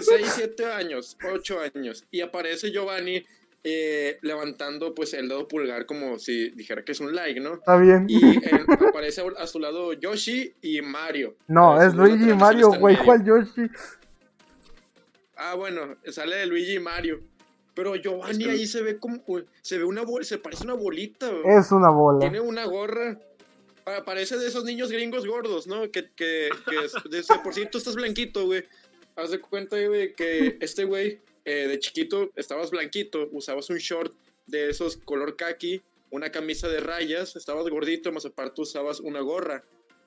[0.00, 2.04] 6, 7 años, 8 años.
[2.10, 3.24] Y aparece Giovanni
[3.64, 7.54] eh, levantando pues el dedo pulgar como si dijera que es un like, ¿no?
[7.54, 8.06] Está bien.
[8.08, 11.36] Y eh, aparece a su lado Yoshi y Mario.
[11.46, 12.96] No, es Luigi y Mario, güey.
[13.04, 13.68] ¿cuál Yoshi?
[15.36, 17.20] Ah, bueno, sale de Luigi y Mario.
[17.74, 19.22] Pero Giovanni Es que- ahí se ve como,
[19.62, 21.28] se ve una bolita, se parece una bolita.
[21.30, 21.56] güey.
[21.56, 22.18] Es una bola.
[22.20, 23.18] Tiene una gorra.
[23.84, 25.90] pa- Parece de esos niños gringos gordos, ¿no?
[25.90, 28.64] Que, que, que de por cierto estás blanquito, güey.
[29.16, 34.12] Haz de cuenta, güey, que este güey eh, de chiquito estabas blanquito, usabas un short
[34.46, 39.62] de esos color khaki, una camisa de rayas, estabas gordito, más aparte usabas una gorra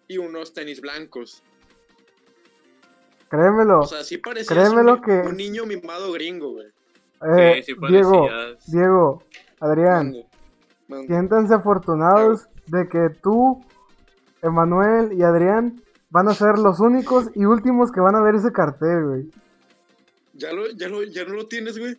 [0.08, 1.41] y unos tenis blancos.
[3.30, 3.80] Créemelo.
[3.82, 6.67] O sea, sí parecías Créemelo un, que- un niño mimado gringo, güey.
[7.38, 8.72] Eh, Sí, sí Diego, parecías.
[8.72, 9.24] Diego,
[9.60, 10.13] Adrián,
[11.08, 13.65] siéntanse afortunados de que tú,
[14.41, 18.52] Emanuel y Adrián van a ser los únicos y últimos que van a ver ese
[18.52, 19.30] cartel, güey.
[20.43, 21.93] ¿Ya, lo, ya, lo, ¿Ya no lo tienes, güey?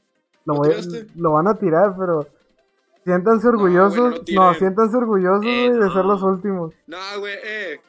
[0.44, 2.28] Lo, ¿Lo voy lo van a tirar, pero
[3.04, 4.11] siéntanse güey, no orgullosos.
[4.12, 4.54] lo No, tiren.
[4.59, 6.74] siéntanse orgullosos, Eh, güey, de ser los últimos.
[6.87, 7.80] No, güey, eh.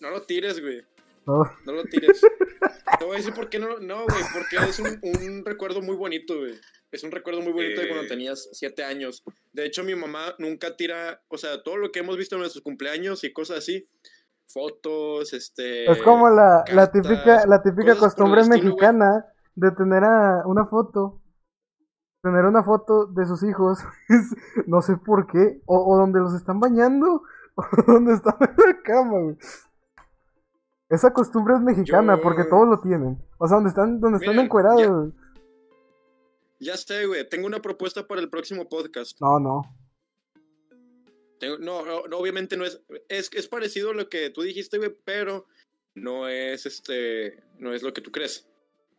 [0.00, 0.82] No lo tires, güey.
[1.26, 1.42] No.
[1.66, 2.20] No lo tires.
[2.98, 5.94] Te voy a decir por qué no, no, güey, porque es un, un recuerdo muy
[5.96, 6.54] bonito, güey.
[6.90, 7.90] Es un recuerdo muy bonito de Eh.
[7.90, 9.22] cuando tenías siete años.
[9.52, 12.62] De hecho, mi mamá nunca tira, o sea, todo lo que hemos visto en nuestros
[12.64, 13.86] cumpleaños y cosas así,
[14.46, 15.90] fotos, este...
[15.90, 18.70] Es como la, la típica, la típica costumbre estilo, güey.
[18.72, 19.26] mexicana
[19.58, 21.20] de tener a una foto.
[22.22, 23.78] Tener una foto de sus hijos.
[24.66, 25.60] no sé por qué.
[25.66, 27.22] O, o donde los están bañando.
[27.60, 29.36] O donde están en la cama, güey.
[30.90, 33.18] Esa costumbre es mexicana Yo- porque todos lo tienen.
[33.38, 35.12] O sea, donde están, donde están encuerados.
[36.60, 39.20] ya- sé, güey, tengo una propuesta para el próximo podcast.
[39.20, 39.62] No, no.
[41.40, 44.78] Tengo- no, no, no, obviamente no es, es, es parecido a lo que tú dijiste,
[44.78, 45.44] güey, pero
[45.96, 48.47] no es este, no es lo que tú crees.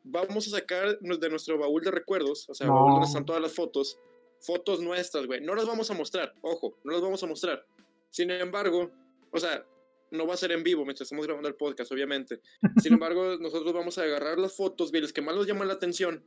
[0.03, 2.73] Vamos a sacar de nuestro baúl de recuerdos, o sea, No.
[2.75, 3.97] baúl donde están todas las fotos,
[4.41, 5.41] fotos nuestras, güey.
[5.41, 7.65] No las vamos a mostrar, ojo, no las vamos a mostrar.
[8.09, 8.91] Sin embargo,
[9.31, 9.65] o sea,
[10.11, 12.39] no va a ser en vivo mientras estamos grabando el podcast, obviamente.
[12.81, 15.75] Sin embargo, nosotros vamos a agarrar las fotos, güey, las que más nos llaman la
[15.75, 16.23] atención.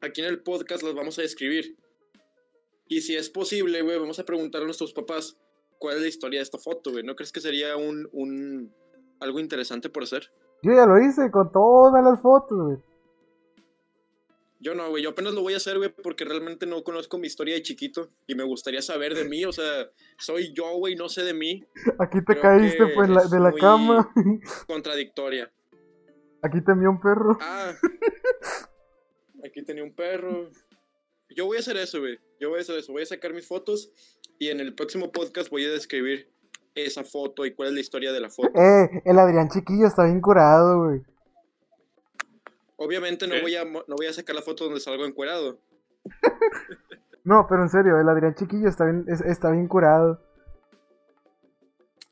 [0.00, 1.76] Aquí en el podcast las vamos a describir.
[2.88, 5.36] Y si es posible, güey, vamos a preguntar a nuestros papás
[5.78, 7.02] cuál es la historia de esta foto, güey.
[7.02, 8.72] ¿No crees que sería un, un
[9.20, 10.30] algo interesante por hacer?
[10.62, 12.76] Yo ya lo hice con todas las fotos, güey.
[14.60, 15.02] Yo no, güey.
[15.02, 18.10] Yo apenas lo voy a hacer, güey, porque realmente no conozco mi historia de chiquito
[18.28, 19.44] y me gustaría saber de mí.
[19.44, 21.64] O sea, soy yo, güey, no sé de mí.
[21.98, 24.12] Aquí te Creo caíste pues la- de la cama.
[24.68, 25.50] Contradictoria.
[26.42, 27.38] Aquí te envió un perro.
[27.40, 27.72] Ah,
[29.44, 30.48] aquí tenía un perro.
[31.34, 32.18] Yo voy a hacer eso, güey.
[32.40, 32.92] Yo voy a hacer eso.
[32.92, 33.90] Voy a sacar mis fotos
[34.38, 36.31] y en el próximo podcast voy a describir
[36.74, 38.50] esa foto y cuál es la historia de la foto.
[38.58, 41.02] Eh, el Adrián chiquillo está bien curado, güey.
[42.76, 43.42] Obviamente no ¿Qué?
[43.42, 45.58] voy, a, no voy a sacar la foto donde salgo encuerado.
[47.24, 50.20] No, pero en serio, el Adrián chiquillo está bien, es- está bien curado.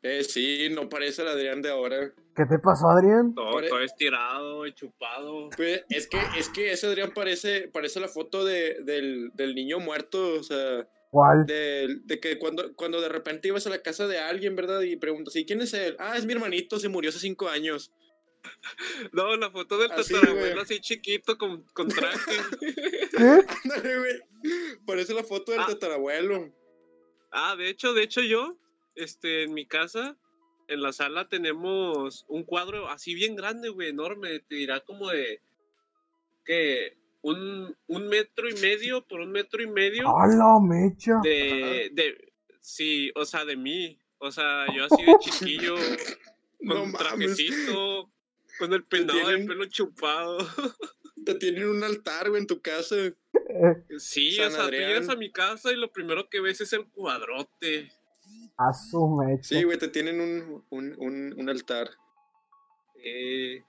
[0.02, 2.12] Eh, sí, no parece el Adrián de ahora.
[2.36, 3.34] ¿Qué te pasó, Adrián?
[3.34, 5.50] Todo, todo estirado y chupado.
[5.56, 9.80] Pues, es que, es que ese Adrián parece, parece la foto de, del, del niño
[9.80, 11.44] muerto, o sea, ¿Cuál?
[11.46, 14.80] de, de que cuando, cuando de repente ibas a la casa de alguien, ¿verdad?
[14.82, 15.96] Y preguntas, ¿y quién es él?
[15.98, 17.92] Ah, es mi hermanito, se murió hace cinco años.
[19.12, 22.36] No, la foto del Así, tatarabuelo así chiquito con, con traje.
[23.16, 23.44] ¿Qué?
[23.64, 24.78] Ándale, güey.
[24.86, 25.66] Parece la foto del Ah.
[25.68, 26.54] tatarabuelo.
[27.32, 28.56] Ah, de hecho, de hecho yo,
[28.94, 30.16] este, en mi casa,
[30.68, 35.42] en la sala tenemos un cuadro así bien grande, güey, enorme, te dirá como de,
[36.44, 41.20] que un, un metro y medio por un metro y medio ¡Hala, mecha!
[41.22, 45.74] de, de, sí, o sea, de mí, O sea, yo así de chiquillo,
[46.60, 46.98] No con mames.
[46.98, 48.10] trajecito,
[48.58, 50.38] con el peinado del pelo chupado.
[51.24, 52.96] Te tienen un altar, güey, en tu casa.
[53.98, 56.72] Sí, San o sea, tú llegas a mi casa y lo primero que ves es
[56.72, 57.90] el cuadrote.
[58.56, 59.42] a su mecha.
[59.42, 61.90] Sí, güey, te tienen un, un, un, un altar.
[63.02, 63.62] Eh,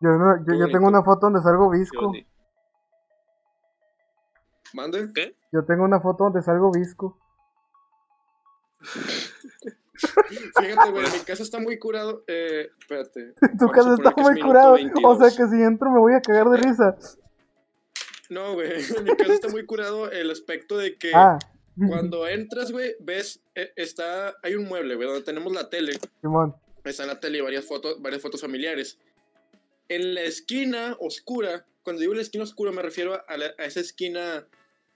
[0.00, 2.12] Yo, no- yo, yo tengo una foto donde salgo visco.
[4.74, 5.10] ¿Mande?
[5.14, 5.36] ¿Qué?
[5.52, 7.18] Yo tengo una foto donde salgo visco.
[9.94, 12.24] Fíjate, güey, mi casa está muy curado.
[12.26, 13.34] Eh, espérate.
[13.58, 14.72] Tu casa está es muy curado.
[14.72, 15.18] O 22.
[15.18, 16.96] sea que si entro me voy a cagar de risa.
[18.30, 21.38] No, güey, en mi casa está muy curado el aspecto de que Ah,
[21.88, 25.98] cuando entras, güey, ves, eh, está, hay un mueble, güey, donde tenemos la tele.
[26.20, 26.54] Simón.
[26.84, 28.98] Está en la tele varias fotos, varias fotos familiares.
[29.88, 33.80] En la esquina oscura, cuando digo la esquina oscura me refiero a, la- a esa
[33.80, 34.46] esquina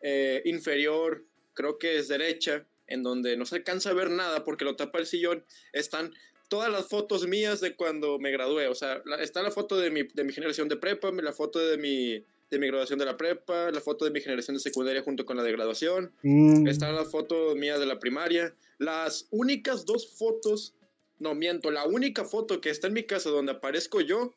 [0.09, 4.65] eh, inferior, creo que es derecha, en donde no se alcanza a ver nada porque
[4.65, 6.15] lo tapa el sillón, están
[6.49, 8.69] todas las fotos mías de cuando me gradué.
[8.69, 11.59] O sea, la- está la foto de mi, de mi generación de prepa, la foto
[11.59, 15.03] de mi, de mi graduación de la prepa, la foto de mi generación de secundaria
[15.03, 16.13] junto con la de graduación.
[16.23, 16.65] Sí.
[16.69, 18.55] Está la foto mía de la primaria.
[18.79, 20.73] Las únicas dos fotos,
[21.19, 24.33] no miento, la única foto que está en mi casa donde aparezco yo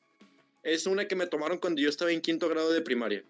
[0.64, 3.24] es una que me tomaron cuando yo estaba en quinto grado de primaria.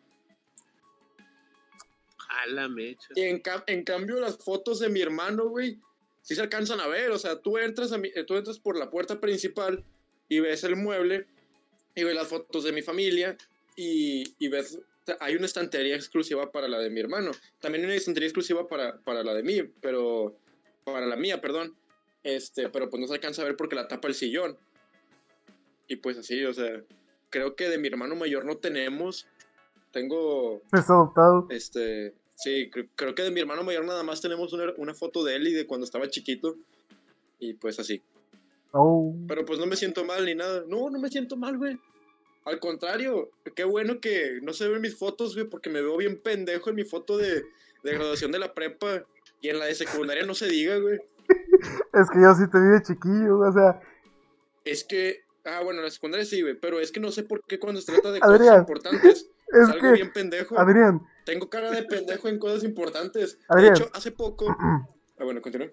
[2.30, 3.08] Jala, mecha.
[3.16, 5.78] Y en, en cambio las fotos de mi hermano, güey,
[6.22, 7.12] sí se alcanzan a ver.
[7.12, 9.84] O sea, tú entras, a mi- eh, tú entras por la puerta principal
[10.30, 11.26] y ves el mueble
[11.96, 13.36] y ves las fotos de mi familia
[13.76, 14.80] y, y ves,
[15.20, 17.32] hay una estantería exclusiva para la de mi hermano.
[17.60, 20.38] También hay una estantería exclusiva para, para la de mí, pero
[20.84, 21.76] para la mía, perdón.
[22.24, 24.58] Este, pero pues no se alcanza a ver porque la tapa el sillón.
[25.88, 26.84] Y pues así, o sea,
[27.32, 29.26] creo que de mi hermano mayor no tenemos.
[29.92, 31.48] Tengo Es adoptado.
[31.50, 35.24] este, sí, cre- creo que de mi hermano mayor nada más tenemos una, una foto
[35.24, 36.56] de él y de cuando estaba chiquito.
[37.40, 38.02] Y pues así.
[38.72, 39.16] Oh.
[39.28, 40.64] Pero pues no me siento mal ni nada.
[40.68, 41.78] No, no me siento mal, güey.
[42.46, 46.20] Al contrario, qué bueno que no se ven mis fotos, güey, porque me veo bien
[46.22, 47.44] pendejo en mi foto de,
[47.84, 49.04] de graduación de la prepa.
[49.42, 51.00] Y en la de secundaria no se diga, güey.
[51.94, 53.40] Es que yo sí te vi de chiquillo.
[53.40, 53.80] O sea,
[54.66, 57.42] Es que, ah, bueno, en la secundaria sí, güey, pero es que no sé por
[57.46, 59.92] qué cuando se trata de Adrián, cosas importantes, es salgo que.
[59.94, 60.60] bien pendejo.
[60.60, 61.02] Adrián.
[61.26, 63.40] Tengo cara de pendejo en cosas importantes.
[63.50, 63.74] Adrián.
[63.74, 64.46] De hecho, hace poco...
[64.60, 64.88] Ah,
[65.24, 65.68] bueno, continúa.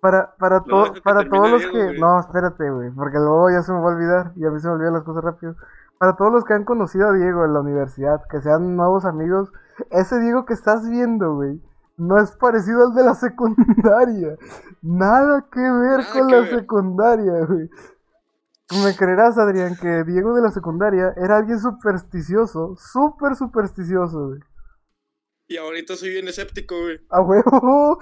[0.00, 1.84] Para, para, to- para todos los que...
[1.84, 2.00] güey.
[2.00, 4.66] No, espérate, güey, porque luego ya se me va a olvidar y a mí se
[4.68, 5.54] me olvidan las cosas rápido.
[5.98, 9.50] Para todos los que han conocido a Diego en la universidad, que sean nuevos amigos,
[9.90, 11.60] ese Diego que estás viendo, güey,
[11.98, 14.36] no es parecido al de la secundaria.
[14.80, 16.50] Nada que ver Nada con que la ver.
[16.60, 17.70] secundaria, güey.
[18.72, 24.40] Me creerás, Adrián, que Diego de la secundaria era alguien supersticioso, súper supersticioso, güey.
[25.48, 27.00] Y ahorita soy bien escéptico, güey.
[27.10, 27.98] A huevo.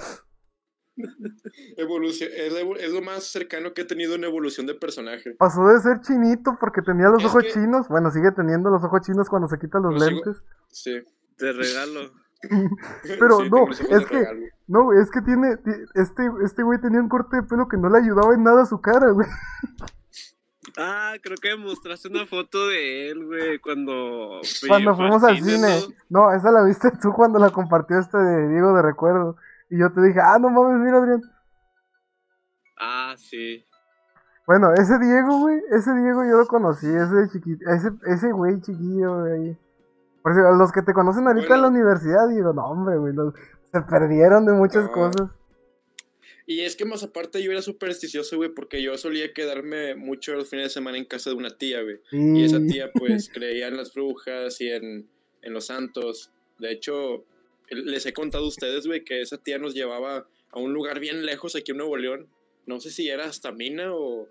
[1.77, 5.35] Evolución, es, lo más cercano que he tenido en evolución de personaje.
[5.39, 7.89] Pasó de ser chinito porque tenía los Es ojos que- chinos.
[7.89, 10.43] Bueno, sigue teniendo los ojos chinos cuando se quitan los sigo- lentes.
[10.71, 11.01] Sí.
[11.37, 12.11] Te regalo.
[13.21, 14.41] Pero Sí, no, es que- regalo.
[14.67, 15.57] No, es que tiene.
[15.59, 18.63] ti- Este, este güey tenía un corte de pelo que no le ayudaba en nada
[18.63, 19.29] a su cara, güey.
[20.77, 24.41] Ah, creo que mostraste una foto de él, güey, cuando...
[24.67, 25.81] Cuando fuimos al cine.
[26.09, 29.37] No, esa la viste tú cuando la compartió este de Diego de recuerdo.
[29.71, 31.23] Y yo te dije, ah, no mames, mira, Adrián.
[32.79, 33.65] Ah, sí.
[34.47, 39.21] Bueno, ese Diego, güey, ese Diego yo lo conocí, ese chiquito, ese, ese güey chiquillo,
[39.21, 39.59] güey.
[40.23, 43.35] Por si los que te conocen ahorita en la universidad, digo, no, hombre, güey, los-
[43.71, 45.29] se perdieron de muchas cosas.
[46.51, 50.49] Y es que más aparte yo era supersticioso, güey, porque yo solía quedarme mucho los
[50.49, 51.99] fines de semana en casa de una tía, güey.
[52.11, 52.69] Y esa Sí.
[52.69, 55.07] tía, pues, creía en las brujas y en,
[55.43, 56.31] en los santos.
[56.59, 57.27] De hecho,
[57.69, 61.27] les he contado a ustedes, güey, que esa tía nos llevaba a un lugar bien
[61.27, 62.27] lejos aquí en Nuevo León.
[62.65, 64.27] No sé si era hasta Mina o...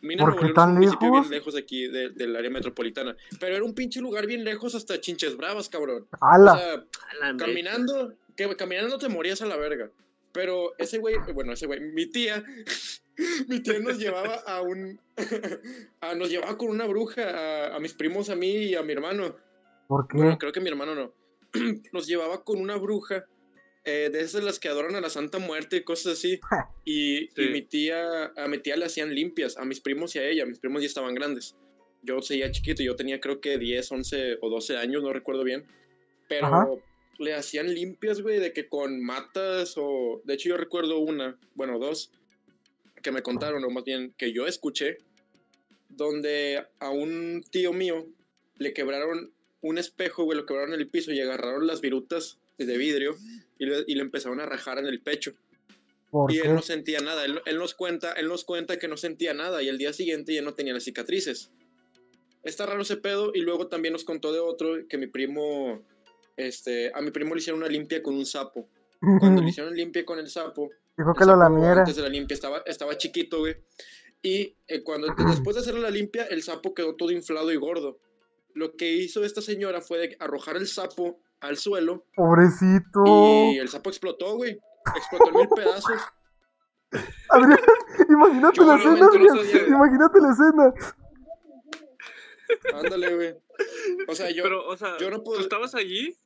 [0.00, 0.96] Mina, ¿Por Nuevo qué tan lejos?
[1.00, 3.14] bien lejos aquí de- del área metropolitana.
[3.40, 6.06] Pero era un pinche lugar bien lejos hasta Chinches Bravas, cabrón.
[6.20, 6.54] ¡Hala!
[6.54, 6.84] O sea,
[7.36, 9.90] caminando, que caminando te morías a la verga.
[10.32, 12.44] Pero ese güey, bueno, ese güey, mi tía,
[13.48, 15.00] mi tía nos llevaba a un,
[16.00, 18.92] a- nos llevaba con una bruja, a, a mis primos, a mí y a mi
[18.92, 19.36] hermano.
[19.86, 20.18] ¿Por qué?
[20.18, 21.14] Bueno, creo que mi hermano no.
[21.92, 23.24] Nos llevaba con una bruja,
[23.84, 26.40] eh, de esas las que adoran a la Santa Muerte y cosas así.
[26.84, 30.46] Y, mi tía, a mi tía le hacían limpias, a mis primos y a ella.
[30.46, 31.54] Mis primos ya estaban grandes.
[32.02, 35.66] Yo seguía chiquito, yo tenía creo que 10, 11 o 12 años, no recuerdo bien.
[36.30, 36.66] Pero Ajá.
[37.18, 40.22] Le hacían limpias, güey, de que con matas o...
[40.24, 42.10] De hecho yo recuerdo una, bueno, dos,
[43.02, 44.98] que me contaron, o más bien que yo escuché,
[45.88, 48.06] donde a un tío mío
[48.56, 52.76] le quebraron un espejo, güey, lo quebraron en el piso y agarraron las virutas de
[52.76, 53.16] vidrio
[53.58, 55.34] y le, y le empezaron a rajar en el pecho.
[56.10, 57.24] ¿Por y él no sentía nada.
[57.24, 60.32] Él, él nos cuenta, él nos cuenta que no sentía nada y el día siguiente
[60.32, 61.50] ya no tenía las cicatrices.
[62.42, 65.84] Está raro ese pedo y luego también nos contó de otro que mi primo,
[66.38, 68.68] este, a mi primo le hicieron una limpia con un sapo.
[69.20, 71.80] Cuando le hicieron limpia con el sapo, Dijo que lo lamiera.
[71.80, 73.56] Antes de la limpia estaba, estaba chiquito, güey.
[74.20, 77.98] Y eh, cuando después de hacerle la limpia, el sapo quedó todo inflado y gordo.
[78.54, 83.04] Lo que hizo esta señora fue de arrojar el sapo al suelo Pobrecito.
[83.52, 84.58] y el sapo explotó, güey.
[84.96, 86.02] Explotó en mil pedazos.
[87.30, 87.58] Adrián,
[88.08, 89.68] imagínate la escena, Adrián.
[89.68, 90.74] Imagínate la escena.
[92.74, 93.34] Ándale, güey.
[94.08, 96.16] O sea, yo, Pero, o sea, yo no puedo- ¿tú estabas allí?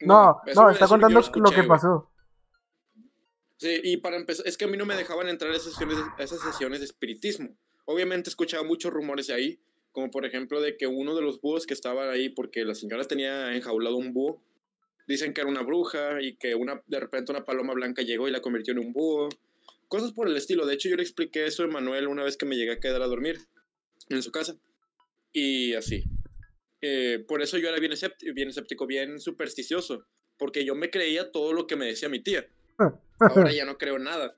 [0.00, 1.68] No, no, está contando lo escuché, que güey.
[1.68, 2.10] pasó.
[3.56, 5.98] Sí, y para empezar, es que a mí no me dejaban entrar a esas sesiones,
[6.16, 7.56] a esas sesiones de espiritismo.
[7.86, 9.60] Obviamente escuchaba muchos rumores de ahí,
[9.92, 13.04] como por ejemplo de que uno de los búhos que estaba ahí, porque la señora
[13.04, 14.40] tenía enjaulado un búho,
[15.08, 18.30] dicen que era una bruja y que una, de repente una paloma blanca llegó y
[18.30, 19.28] la convirtió en un búho.
[19.88, 20.66] Cosas por el estilo.
[20.66, 23.02] De hecho, yo le expliqué eso a Manuel una vez que me llegué a quedar
[23.02, 23.40] a dormir
[24.10, 24.54] en su casa.
[25.32, 26.04] Y así.
[26.80, 30.04] Eh, por eso yo era bien, escéptico, bien escéptico, bien supersticioso,
[30.38, 32.46] porque yo me creía todo lo que me decía mi tía.
[33.20, 34.36] Ahora ya no creo en nada.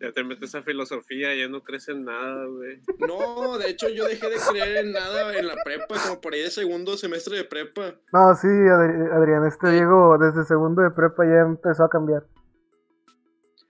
[0.00, 2.80] Ya te metes a filosofía, ya no crees en nada, güey.
[2.98, 6.42] No, de hecho yo dejé de creer en nada en la prepa, como por ahí
[6.42, 8.00] de segundo semestre de prepa.
[8.12, 12.24] No, sí, Adri- Adrián, este Diego desde segundo de prepa ya empezó a cambiar.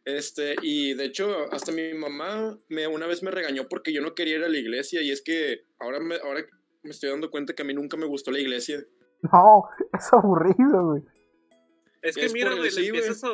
[0.04, 4.14] Este, y de hecho, hasta mi mamá me, una vez me regañó porque yo no
[4.14, 6.44] quería ir a la iglesia, y es que ahora me, ahora
[6.88, 8.84] me estoy dando cuenta que a mí nunca me gustó la iglesia.
[9.22, 11.02] No, es aburrido, güey.
[12.02, 13.00] Es que Es mira, güey, el- le, sí, güey.
[13.00, 13.28] empiezas a,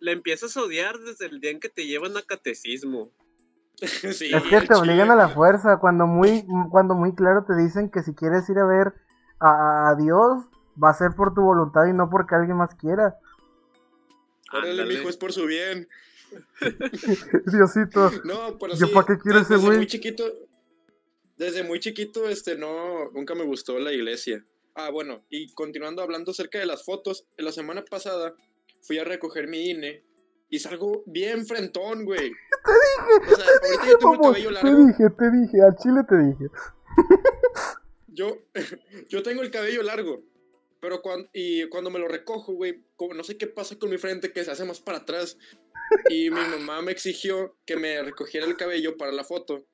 [0.00, 3.10] le empiezas a odiar desde el día en que te llevan a catecismo.
[4.12, 5.12] Sí, Es que te obligan chile.
[5.12, 8.66] a la fuerza, cuando muy, cuando muy claro te dicen que si quieres ir a
[8.66, 8.94] ver
[9.40, 10.44] a, a Dios,
[10.82, 13.16] va a ser por tu voluntad y no porque alguien más quiera.
[14.52, 15.88] Órale, mijo, es por su bien.
[17.46, 19.78] Diosito, No, pero ¿Yo sí, pa' qué quiero ese güey?
[19.78, 20.24] muy chiquito,
[21.36, 24.44] desde muy chiquito, este, no, nunca me gustó la iglesia.
[24.74, 28.34] Ah, bueno, y continuando hablando acerca de las fotos, la semana pasada
[28.82, 30.02] fui a recoger mi INE
[30.48, 32.30] y salgo bien frentón, güey.
[32.64, 33.32] Te dije.
[33.32, 34.32] O sea, ahorita yo tengo el ¿cómo?
[34.32, 36.44] cabello Te dije, te dije, al chile te dije.
[38.08, 38.38] Yo,
[39.08, 40.22] yo tengo el cabello largo.
[40.80, 43.98] Pero cuando, y cuando me lo recojo, güey, como no sé qué pasa con mi
[43.98, 45.38] frente que se hace más para atrás.
[46.08, 49.66] Y mi mamá me exigió que me recogiera el cabello para la foto,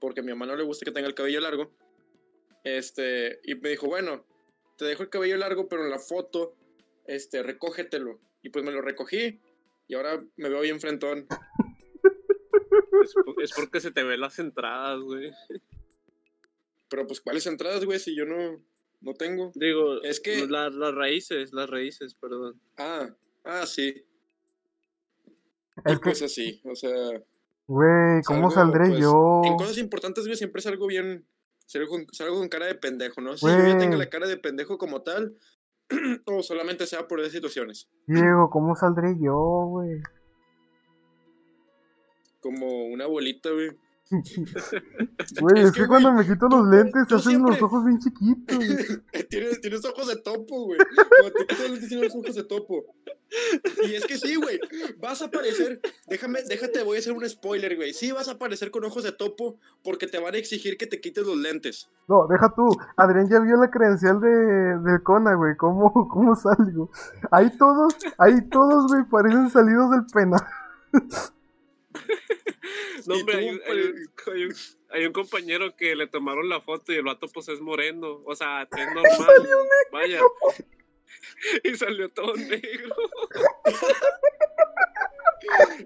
[0.00, 1.72] porque a mi mamá no le gusta que tenga el cabello largo.
[2.64, 4.24] Este, y me dijo, bueno,
[4.76, 6.54] te dejo el cabello largo, pero en la foto,
[7.06, 8.20] este, recógetelo.
[8.42, 9.40] Y pues me lo recogí
[9.88, 11.26] y ahora me veo bien frentón.
[13.02, 15.32] Es, po- es porque se te ven las entradas, güey.
[16.90, 17.98] Pero pues, ¿cuáles entradas, güey?
[17.98, 18.62] Si yo no,
[19.00, 19.52] no tengo.
[19.54, 22.60] Digo, Es que- la- las raíces, las raíces, perdón.
[22.76, 24.04] Ah, ah, sí.
[25.84, 27.22] Es y que, pues así, o sea...
[27.68, 29.42] güey, ¿cómo salgo, saldré pues, yo?
[29.44, 31.24] En cosas importantes, güey, siempre salgo bien.
[31.66, 33.36] Salgo con, salgo con cara de pendejo, ¿no?
[33.36, 35.36] Si yo ya tenga la cara de pendejo como tal,
[36.26, 37.88] o solamente sea por esas situaciones.
[38.06, 39.36] Diego, ¿cómo saldré yo,
[39.68, 40.00] güey?
[42.40, 43.70] Como una bolita, güey.
[45.40, 48.58] Güey, es que, cuando me quito los lentes se hacen los ojos bien chiquitos.
[49.28, 50.78] Tienes, tienes ojos de topo, güey.
[50.78, 52.84] Cuando te quitas los lentes, tienes los ojos de topo.
[53.82, 54.58] Y es que sí, güey.
[54.98, 55.80] Vas a aparecer.
[56.06, 57.92] Déjame, déjate, voy a hacer un spoiler, güey.
[57.92, 61.00] Sí, vas a aparecer con ojos de topo porque te van a exigir que te
[61.00, 61.90] quites los lentes.
[62.08, 62.66] No, deja tú.
[62.96, 65.54] Adrián ya vio la credencial de, del Cona, güey.
[65.56, 66.90] ¿Cómo, ¿Cómo salgo?
[67.30, 70.40] Ahí todos, ahí todos, güey, parecen salidos del penal.
[73.06, 74.54] No, hombre, hay, un- hay un- hay un,
[74.90, 78.20] hay un compañero que le tomaron la foto y el vato pues es moreno.
[78.24, 79.48] O sea, es normal.
[79.92, 80.20] Vaya.
[81.64, 82.94] Y salió todo negro.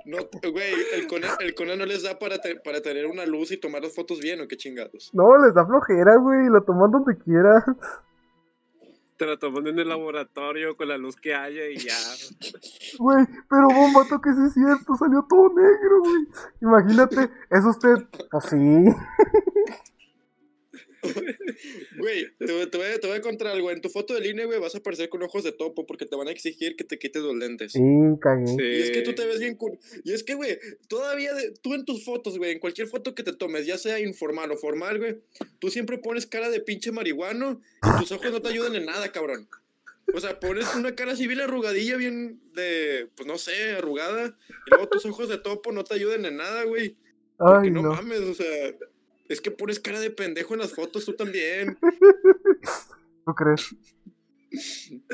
[0.07, 0.18] No,
[0.51, 3.57] güey, el Conan, el Conan no les da para, te- para tener una luz y
[3.59, 5.11] tomar las fotos bien, ¿o qué chingados?
[5.12, 6.48] No, les da flojera, güey.
[6.48, 7.64] Lo toman donde quiera.
[9.22, 11.94] Te la toman en el laboratorio con la luz que haya y ya.
[12.98, 16.27] Güey, pero bombato que sí es cierto, salió todo negro, güey.
[16.60, 17.98] Imagínate, ¿es usted?
[18.33, 18.56] Pues sí.
[21.98, 23.71] Güey, te, voy- te voy a, te voy a contar algo.
[23.71, 26.17] En tu foto de línea, güey, vas a aparecer con ojos de topo porque te
[26.17, 27.73] van a exigir que te quites los lentes.
[27.73, 27.81] Sí,
[28.21, 28.44] cagué.
[28.59, 29.79] Y es que tú te ves bien cool.
[30.05, 33.23] Y es que, güey, todavía de- tú en tus fotos, güey, en cualquier foto que
[33.23, 35.17] te tomes, ya sea informal o formal, güey,
[35.59, 39.11] tú siempre pones cara de pinche marihuano y tus ojos no te ayudan en nada,
[39.13, 39.48] cabrón.
[40.15, 44.37] O sea, pones una cara así bien arrugadilla, bien de, pues no sé, arrugada,
[44.67, 46.96] y luego tus ojos de topo no te ayudan en nada, güey.
[47.38, 47.90] Ay, no, no.
[47.94, 48.75] mames, o sea,
[49.33, 51.78] es que pones cara de pendejo en las fotos tú también.
[53.26, 53.74] ¿Tú crees?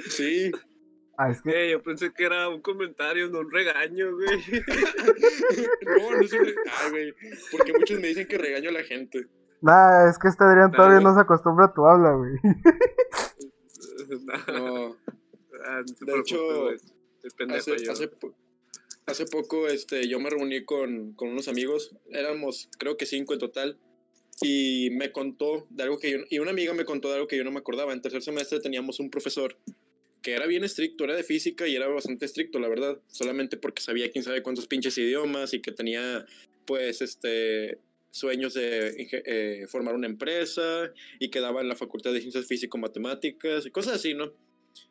[0.09, 0.51] Sí.
[1.17, 4.29] Ah, es que Eh, yo pensé que era un comentario, no un regaño, güey.
[5.87, 6.47] no, no es un...
[6.47, 7.15] Ay, güey.
[7.51, 9.27] Porque muchos me dicen que regaño a la gente.
[9.61, 12.33] Nah, es que este Adrián todavía no se acostumbra a tu habla, güey.
[14.49, 14.97] No.
[15.67, 16.69] Ah, no De hecho,
[17.37, 18.35] pendejo Hace, hace, po-
[19.07, 23.41] hace poco este, yo me reuní con, con unos amigos, éramos creo que cinco en
[23.41, 23.79] total,
[24.43, 27.37] y me contó de algo que yo, y una amiga me contó de algo que
[27.37, 27.93] yo no me acordaba.
[27.93, 29.57] En tercer semestre teníamos un profesor
[30.23, 33.83] que era bien estricto, era de física y era bastante estricto, la verdad, solamente porque
[33.83, 36.27] sabía quién sabe cuántos pinches idiomas y que tenía,
[36.67, 37.79] pues, este
[38.11, 43.67] sueños de eh, formar una empresa y que daba en la Facultad de Ciencias Físico-Matemáticas
[43.67, 44.33] y cosas así, ¿no?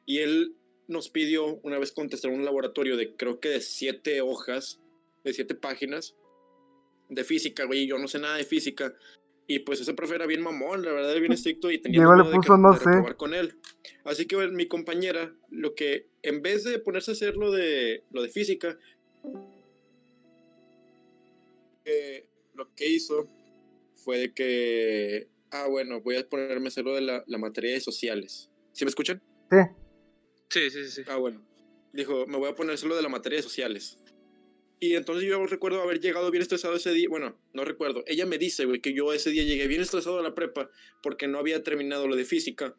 [0.06, 0.56] Y él
[0.88, 4.80] nos pidió una vez contestar un laboratorio de creo que de siete hojas,
[5.24, 6.16] de siete páginas
[7.10, 8.94] de física, güey, yo no sé nada de física.
[9.48, 12.24] Y pues ese profe era bien mamón, la verdad, era bien estricto y tenía le
[12.30, 12.86] de, que, no de sé.
[12.86, 13.56] reprobar con él.
[14.04, 18.04] Así que bueno, mi compañera, lo que en vez de ponerse a hacer lo de,
[18.12, 18.78] lo de física,
[21.86, 23.30] eh, lo que hizo
[23.96, 27.72] fue de que, ah, bueno, voy a ponerme a hacer lo de la, la materia
[27.74, 28.50] de sociales.
[28.74, 29.22] ¿Sí me escuchan?
[29.50, 29.58] Sí.
[30.50, 31.02] Sí, sí, sí.
[31.08, 31.42] Ah, bueno.
[31.94, 33.98] Dijo, me voy a poner solo de la materia de sociales.
[34.80, 37.08] Y entonces yo recuerdo haber llegado bien estresado ese día.
[37.10, 38.04] Bueno, no recuerdo.
[38.06, 40.70] Ella me dice, güey, que yo ese día llegué bien estresado a la prepa
[41.02, 42.76] porque no había terminado lo de física.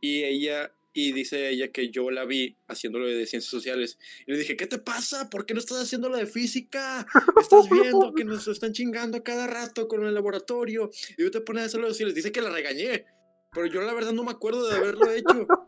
[0.00, 3.98] Y ella, y dice ella que yo la vi haciendo lo de ciencias sociales.
[4.26, 5.30] Y le dije, ¿qué te pasa?
[5.30, 7.06] ¿Por qué no estás haciendo lo de física?
[7.40, 10.90] Estás viendo que nos están chingando a cada rato con el laboratorio.
[11.16, 12.14] Y yo te pones a hacer lo de sociales.
[12.14, 13.06] Dice que la regañé.
[13.54, 15.46] Pero yo la verdad no me acuerdo de haberlo hecho.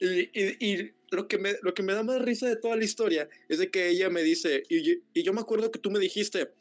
[0.00, 0.06] Y,
[0.38, 3.28] y- y lo, que me, lo que me da más risa de toda la historia
[3.48, 5.98] es de que ella me dice, y, yo- y yo me acuerdo que tú me
[5.98, 6.52] dijiste,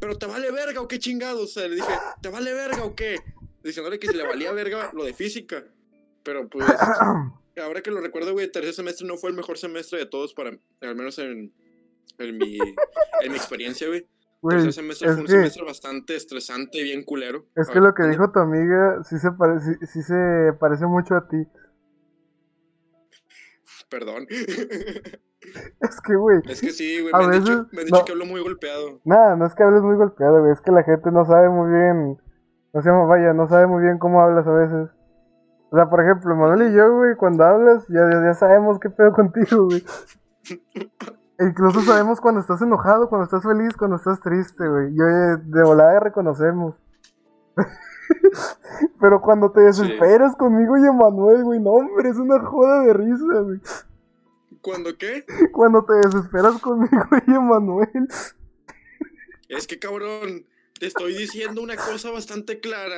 [0.00, 1.42] pero te vale verga o qué chingados.
[1.42, 3.16] O sea, le dije, ¿te vale verga o qué?
[3.62, 5.64] Diciéndole que si le valía verga lo de física.
[6.24, 6.66] Pero pues,
[7.62, 10.50] ahora que lo recuerdo, güey, tercer semestre no fue el mejor semestre de todos para,
[10.80, 11.52] al menos en,
[12.18, 12.58] en, mi,
[13.20, 14.06] en mi experiencia, güey.
[14.42, 17.46] Güey, Tercer semestre es fue un que, semestre bastante estresante y bien culero.
[17.54, 21.14] es que lo que dijo tu amiga sí se, pare- sí, sí se parece mucho
[21.14, 21.46] a ti.
[23.88, 24.26] Perdón.
[25.80, 28.04] Es que, güey, es que sí, güey, me, veces, dicho, me han dicho no.
[28.04, 29.00] que hablo muy golpeado.
[29.04, 31.68] nada, no es que hables muy golpeado, güey, es que la gente no sabe muy
[31.68, 32.16] bien,
[32.72, 34.90] no sé, vaya, no sabe muy bien cómo hablas a veces.
[35.72, 38.88] O sea, por ejemplo, Manuel y yo, güey, cuando hablas, ya, ya ya sabemos qué
[38.88, 39.82] pedo contigo, güey.
[41.46, 44.94] Incluso sabemos cuando estás enojado, cuando estás feliz, cuando estás triste, güey.
[44.94, 46.74] Yo eh, de volada reconocemos.
[49.00, 53.40] Pero cuando te desesperas conmigo y Emanuel, güey, no, hombre, es una joda de risa,
[53.42, 53.60] güey.
[54.60, 55.24] ¿Cuándo qué?
[55.52, 58.08] Cuando te desesperas conmigo y Emanuel.
[59.48, 60.46] Es que cabrón,
[60.78, 62.96] te estoy diciendo una cosa bastante clara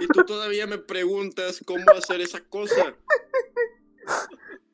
[0.00, 2.94] y tú todavía me preguntas cómo hacer esa cosa.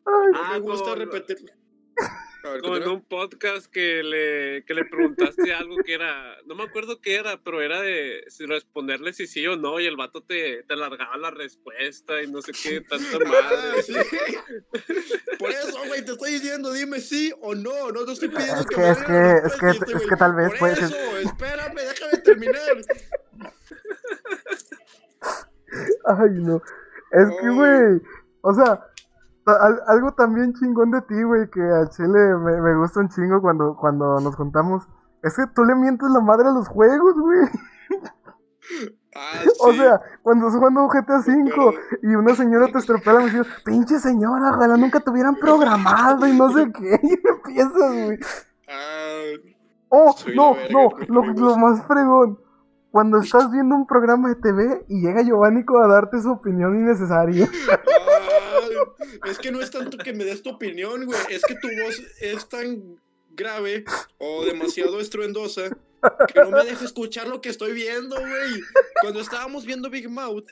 [0.05, 1.53] Ay, Ah, me gusta como- repetir.
[2.01, 6.55] A ver, Como en un podcast que le, que le preguntaste algo que era, no
[6.55, 9.97] me acuerdo qué era, pero era de si responderle si sí o no, y el
[9.97, 13.83] vato te, te largaba la respuesta y no sé qué, tanta Ah, madre.
[13.83, 13.95] sí.
[15.39, 17.91] Por eso, güey, te estoy diciendo, dime sí o no.
[17.93, 20.17] No te estoy pidiendo Es que, que- me es que- es que- es güey, que
[20.17, 22.77] tal vez puede que- eso, espérame, déjame terminar.
[26.07, 26.63] Ay, no.
[27.13, 28.01] Es que, güey,
[28.43, 28.87] o sea,
[29.47, 33.41] al- algo también chingón de ti, güey, que al chile me, me gusta un chingo
[33.41, 34.87] cuando, cuando nos contamos.
[35.23, 37.41] Es que tú le mientes la madre a los juegos, güey.
[39.15, 43.47] Ah, O sea, cuando estás jugando GTA V y una señora te estropea la misión,
[43.65, 46.99] pinche señora, ojalá nunca te hubieran programado y no sé qué.
[47.03, 48.19] Y empiezas, güey.
[48.69, 49.21] Ah,
[49.95, 52.39] Oh, no, verga, no, lo, lo más fregón.
[52.91, 57.47] Cuando estás viendo un programa de TV y llega Giovannico a darte su opinión innecesaria.
[59.27, 61.19] es que no es tanto que me des tu opinión, güey.
[61.31, 63.01] Es que tu voz es tan
[63.35, 63.85] grave
[64.19, 65.71] o demasiado estruendosa
[66.33, 68.61] que no me deja escuchar lo que estoy viendo, güey.
[69.01, 70.49] Cuando estábamos viendo Big Mouth,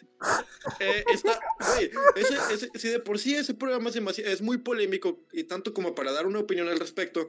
[0.79, 1.39] eh, está,
[1.75, 5.75] güey, ese, ese- si de por sí ese programa es, es muy polémico y tanto
[5.75, 7.29] como para dar una opinión al respecto,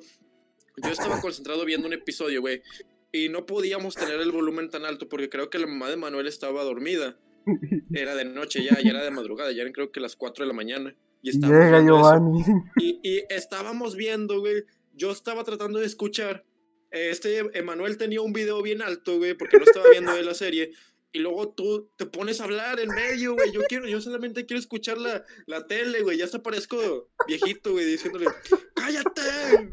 [0.78, 2.62] yo estaba concentrado viendo un episodio, güey,
[3.12, 6.28] y no podíamos tener el volumen tan alto porque creo que la mamá de Manuel
[6.28, 7.18] estaba dormida.
[7.92, 10.48] Era de noche ya, ya era de madrugada, ya eran creo que las 4 de
[10.48, 10.96] la mañana.
[11.22, 11.82] Y estábamos llega.
[11.84, 12.44] Giovanni.
[12.80, 14.64] Y, y estábamos viendo, güey.
[14.94, 16.46] Yo estaba tratando de escuchar.
[16.92, 20.72] Este Emanuel tenía un video bien alto, güey, porque no estaba viendo de la serie.
[21.14, 23.52] Y luego tú te pones a hablar en medio, güey.
[23.52, 26.18] Yo quiero, yo solamente quiero escuchar la, la tele, güey.
[26.18, 28.28] Ya hasta parezco viejito, güey, diciéndole,
[28.76, 29.70] ¡cállate!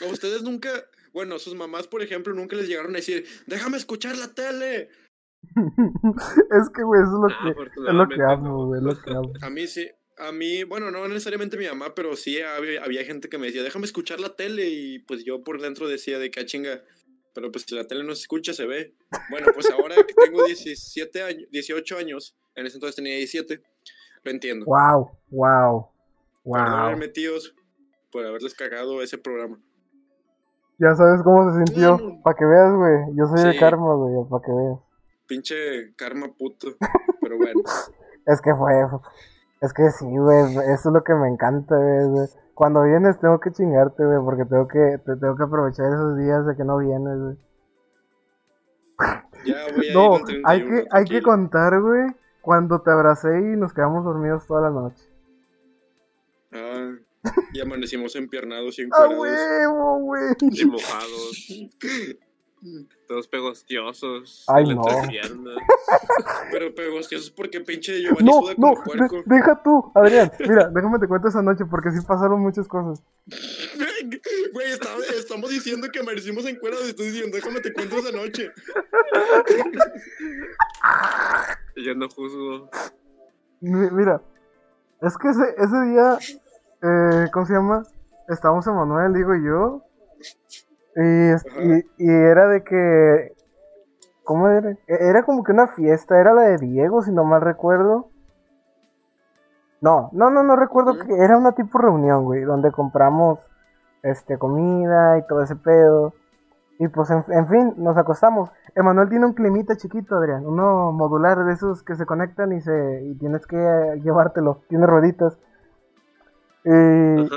[0.10, 4.34] Ustedes nunca, bueno, sus mamás, por ejemplo, nunca les llegaron a decir, déjame escuchar la
[4.34, 4.90] tele.
[6.50, 9.00] es que, güey, eso es lo Ah, que, es lo que amo, güey, es lo
[9.00, 9.32] que amo.
[9.42, 9.88] A mí sí,
[10.18, 13.62] a mí, bueno, no necesariamente mi mamá, pero sí había, había gente que me decía,
[13.62, 14.68] déjame escuchar la tele.
[14.68, 16.82] Y pues yo por dentro decía de que "Ah, chinga.
[17.32, 18.94] Pero pues si la tele no se escucha, se ve.
[19.30, 23.62] Bueno, pues ahora que tengo 17 años, 18 años, en ese entonces tenía 17,
[24.24, 24.66] lo entiendo.
[24.66, 25.86] Wow, wow,
[26.44, 27.12] Perdónenme, wow.
[27.12, 27.54] tíos,
[28.10, 29.60] por haberles cagado ese programa.
[30.78, 31.98] Ya sabes cómo se sintió.
[32.24, 33.16] Para que veas, güey.
[33.16, 34.28] Yo soy de karma, güey.
[34.28, 34.78] Para que veas.
[35.30, 36.74] Pinche karma puto.
[37.20, 37.62] Pero bueno.
[38.26, 38.72] Es que fue.
[39.60, 40.56] Es que sí, güey.
[40.74, 42.28] Eso es lo que me encanta, güey.
[42.54, 44.18] Cuando vienes tengo que chingarte, güey.
[44.24, 47.36] Porque tengo que, te tengo que aprovechar esos días de que no vienes, güey.
[49.46, 52.08] Ya voy a No, ir en 31, hay que, hay que contar, güey.
[52.42, 55.04] Cuando te abracé y nos quedamos dormidos toda la noche.
[56.52, 56.90] Ah,
[57.52, 59.18] y amanecimos empiernados y ¡A encuerados.
[59.18, 60.34] huevo, güey!
[60.40, 61.48] Y mojados.
[63.10, 64.44] Todos pegostiosos.
[64.46, 64.82] Ay, en no.
[66.52, 69.16] Pero pegostiosos porque pinche Giovanni No, suda no, como puerco.
[69.16, 70.30] de- deja tú, Adrián.
[70.38, 73.02] Mira, déjame te cuento esa noche porque sí pasaron muchas cosas.
[74.52, 76.02] Güey, está- estamos diciendo que
[76.46, 78.52] encuerados y estoy diciendo, déjame te cuento esa noche.
[81.76, 82.70] Yo no juzgo.
[83.60, 84.22] Mi- Mira,
[85.02, 86.16] es que ese, ese día,
[86.82, 87.82] eh, ¿cómo se llama?
[88.28, 89.84] Estábamos Emanuel, digo yo.
[91.02, 93.32] Y, y, y era de que.
[94.24, 94.70] ¿Cómo era?
[94.70, 98.10] E- Era como que una fiesta, era la de Diego, si no mal recuerdo.
[99.80, 103.38] No, no, no, no recuerdo que era una tipo reunión, güey, donde compramos
[104.02, 106.12] este comida y todo ese pedo.
[106.78, 108.50] Y pues, en, en fin, nos acostamos.
[108.74, 113.02] Emanuel tiene un climita chiquito, Adrián, uno modular de esos que se conectan y se
[113.04, 113.56] y tienes que
[114.02, 114.62] llevártelo.
[114.68, 115.38] Tiene rueditas.
[116.64, 117.28] Y,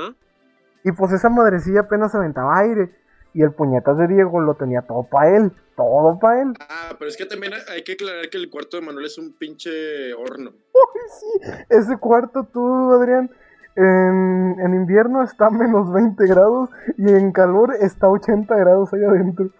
[0.84, 2.94] y pues esa madrecilla apenas aventaba aire.
[3.34, 5.52] Y el puñetas de Diego lo tenía todo para él.
[5.76, 6.54] Todo para él.
[6.60, 9.32] Ah, pero es que también hay que aclarar que el cuarto de Manuel es un
[9.32, 10.52] pinche horno.
[11.20, 13.30] Sí, ese cuarto tú, Adrián,
[13.76, 18.92] en, en invierno está a menos 20 grados y en calor está a 80 grados
[18.94, 19.50] ahí adentro.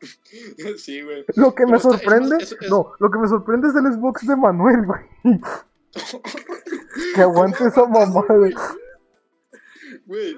[0.78, 1.24] sí, güey.
[1.36, 3.92] Lo que me es sorprende, más- es- es- no, lo que me sorprende es el
[3.92, 5.40] Xbox de Manuel, güey.
[7.14, 8.48] que aguante esa mamada.
[10.06, 10.36] Güey,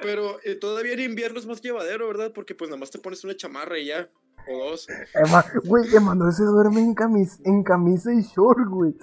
[0.00, 2.32] pero eh, todavía en invierno es más llevadero, ¿verdad?
[2.34, 4.08] Porque pues nada más te pones una chamarra y ya.
[4.50, 4.86] O dos.
[5.14, 8.94] Ema- Güey, Emanuel se duerme en, camis en camisa y short, güey.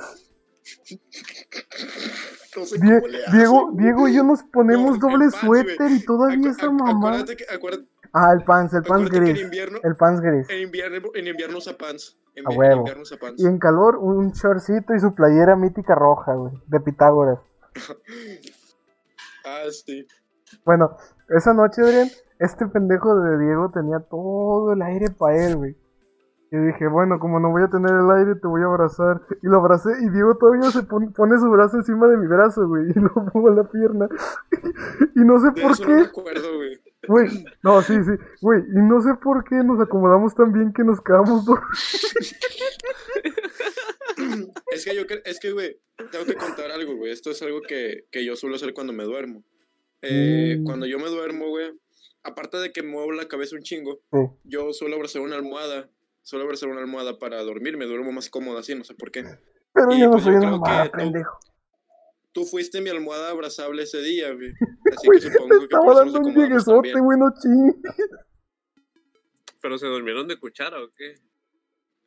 [2.58, 3.70] No sé Die- hace, Diego.
[3.74, 7.10] Diego y yo nos ponemos No, doble suéter y todavía Acu- esa mamá.
[7.10, 9.42] Acuérdate que, acuérdate, Ah, el pants, el pants gris.
[9.42, 10.50] invierno, El pants gris.
[10.50, 12.18] en invierno, en invierno usa pants.
[12.34, 12.72] En, A huevo.
[12.72, 13.42] en invierno usa pants.
[13.44, 17.40] Y en calor, un shortcito y su playera mítica roja, güey, de Pitágoras.
[19.48, 20.08] Ah, sí.
[20.66, 20.96] Bueno,
[21.30, 22.08] esa noche, Adrián,
[22.40, 25.76] este pendejo de Diego tenía todo el aire para él, güey.
[26.52, 29.22] Y dije, bueno, como no voy a tener el aire, te voy a abrazar.
[29.42, 32.68] Y lo abracé y Diego todavía se pon- pone su brazo encima de mi brazo,
[32.68, 32.84] güey.
[32.96, 34.08] Y lo pongo en la pierna.
[35.16, 36.80] y no sé De por eso no qué, acuerdo, güey.
[37.08, 37.46] güey.
[37.64, 38.62] No, sí, sí, güey.
[38.62, 42.06] Y no sé por qué nos acomodamos tan bien que nos quedamos dormidos.
[44.72, 45.78] Es que yo, es que, güey,
[46.12, 47.12] tengo que contar algo, güey.
[47.12, 49.44] Esto es algo que, que yo suelo hacer cuando me duermo.
[50.08, 50.64] Eh, Mm.
[50.66, 51.72] Cuando yo me duermo, güey,
[52.24, 54.18] aparte de que muevo la cabeza un chingo, Sí.
[54.44, 55.90] yo suelo abrazar una almohada.
[56.24, 57.78] Suelo abrazar una almohada para dormir.
[57.78, 59.24] Me duermo más cómodo así, no sé por qué.
[59.74, 61.40] Pero Y yo no pues soy una que mamada, tú- pendejo.
[62.32, 64.52] Tú fuiste mi almohada abrazable ese día, güey.
[65.00, 67.82] Así Güey, que supongo que Estaba dando un lleguesote, güey, no ching.
[69.62, 71.16] ¿Pero se durmieron de cuchara o qué?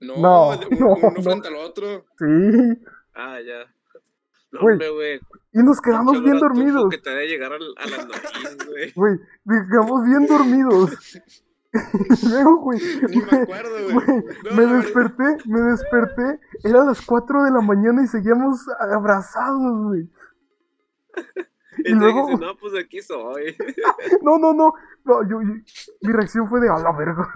[0.01, 1.23] No, No, de- un- no, uno no.
[1.23, 2.05] frente al otro.
[2.19, 2.25] Sí.
[3.15, 3.65] Ah, ya.
[4.53, 5.21] No, Güey, hombre, güey.
[5.53, 6.91] Y nos quedamos bien dormidos.
[6.91, 8.93] Que te llegar a nariz, güey.
[8.95, 9.19] Güey,
[9.71, 11.17] quedamos bien dormidos.
[11.71, 12.81] Y Luego, güey,
[13.11, 13.93] Ni me me, acuerdo, güey.
[13.95, 16.41] güey, No, me la verdad- desperté, me desperté.
[16.65, 20.11] Eran las 4 de la mañana y seguíamos abrazados, güey.
[21.85, 23.57] Y, Y luego- no, pues aquí soy.
[24.23, 24.73] No, no, no.
[25.05, 25.63] no yo, yo-
[26.03, 27.33] mi reacción fue de a la verga.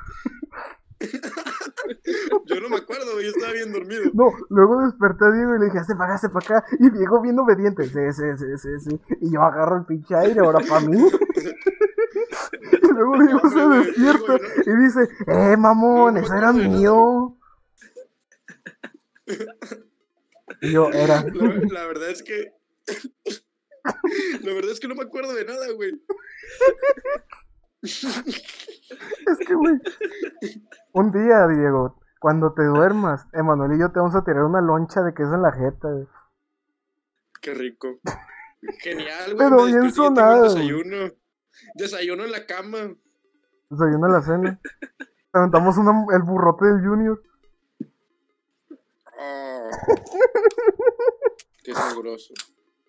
[2.46, 3.20] Yo no me acuerdo.
[3.20, 4.04] Yo estaba bien dormido.
[4.14, 6.66] No, luego desperté a Diego y le dije, hazte para acá, para acá.
[6.78, 9.00] Y Diego bien obediente, sí, sí, sí, sí, sí.
[9.20, 10.96] Y yo agarro el pinche aire, ahora para mí.
[12.82, 17.36] y luego Diego No, se despierta Diego, y dice, eh, mamón, No, eso era mío.
[20.60, 21.24] Y yo, era.
[21.24, 22.52] La, la verdad es que.
[24.42, 26.00] La verdad es que no me acuerdo de nada, güey.
[27.82, 29.74] Es que, güey.
[30.92, 35.02] Un día, Diego, cuando te duermas, Emanuel y yo te vamos a tirar una loncha
[35.02, 36.06] de queso en la jeta, güey.
[37.40, 37.98] Qué rico.
[38.78, 39.38] Genial, güey.
[39.38, 40.44] Pero bien sonado.
[40.44, 41.10] Desayuno.
[41.74, 42.94] Desayuno en la cama.
[43.68, 44.60] Desayuno a la cena.
[45.34, 45.76] Levantamos
[46.12, 47.20] el burrote del Junior.
[49.18, 49.70] Ah.
[51.64, 52.34] Qué sabroso.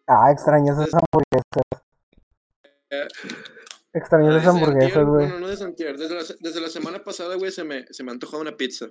[0.07, 1.63] Ah, extrañas esas hamburguesas.
[3.93, 5.25] Extrañas esas desde hamburguesas, güey.
[5.27, 8.09] Bueno, no desde antier, desde la, desde la semana pasada, güey, se me, se me
[8.09, 8.87] ha antojado una pizza.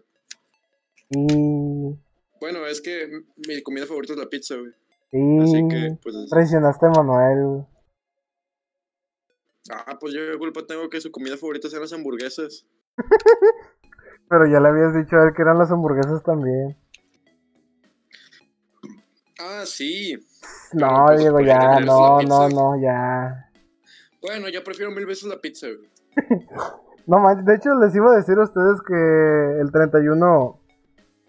[1.10, 1.96] Y.
[2.40, 4.72] Bueno, es que mi comida favorita es la pizza, güey.
[5.10, 5.42] Y.
[5.42, 6.14] Así que, pues...
[6.30, 7.66] Traicionaste a Manuel, güey.
[9.70, 12.66] Ah, pues yo qué culpa tengo que su comida favorita sean las hamburguesas.
[14.28, 16.76] Pero ya le habías dicho a él que eran las hamburguesas también.
[19.38, 20.16] Ah, sí.
[20.72, 23.51] No, pues, Diego, por ya, no, no, no, ya.
[24.22, 25.90] Bueno, ya prefiero mil veces la pizza, güey.
[27.04, 30.56] No manches, de hecho les iba a decir a ustedes que el 31,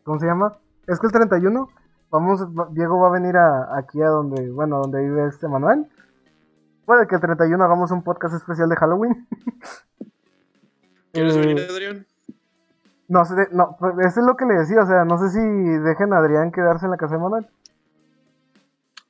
[0.04, 0.56] ¿cómo se llama?
[0.86, 1.68] Es que el 31,
[2.12, 5.90] vamos, va- Diego va a venir a, aquí a donde, bueno, donde vive este Manuel.
[6.86, 9.28] Puede que el 31 hagamos un podcast especial de Halloween.
[11.12, 12.06] ¿Quieres Eh, venir, Adrián?
[13.08, 15.40] No sé, no, pues, eso es lo que le decía, o sea, no sé si
[15.40, 17.48] dejen a Adrián quedarse en la casa de Manuel.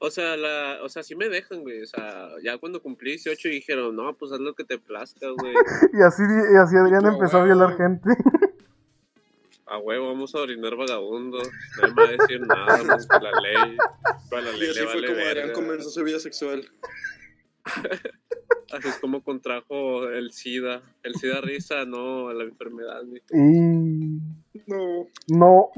[0.05, 1.81] O sea, la, o sea, sí me dejan, güey.
[1.81, 5.53] O sea, ya cuando cumplí 18 dijeron, no, pues haz lo que te plazca, güey.
[5.93, 8.09] Y así, y así Adrián empezó a violar gente.
[9.65, 11.49] A huevo, vamos a orinar vagabundos.
[11.81, 13.77] Nadie me va a decir nada, pues para la ley.
[14.29, 16.69] Para la Y ley así le fue vale como Adrián comenzó su vida sexual.
[18.73, 20.81] Así es como contrajo el SIDA.
[21.03, 23.03] El SIDA risa, no la enfermedad.
[23.05, 23.21] güey.
[23.31, 24.19] Y...
[24.67, 25.07] No.
[25.27, 25.69] No.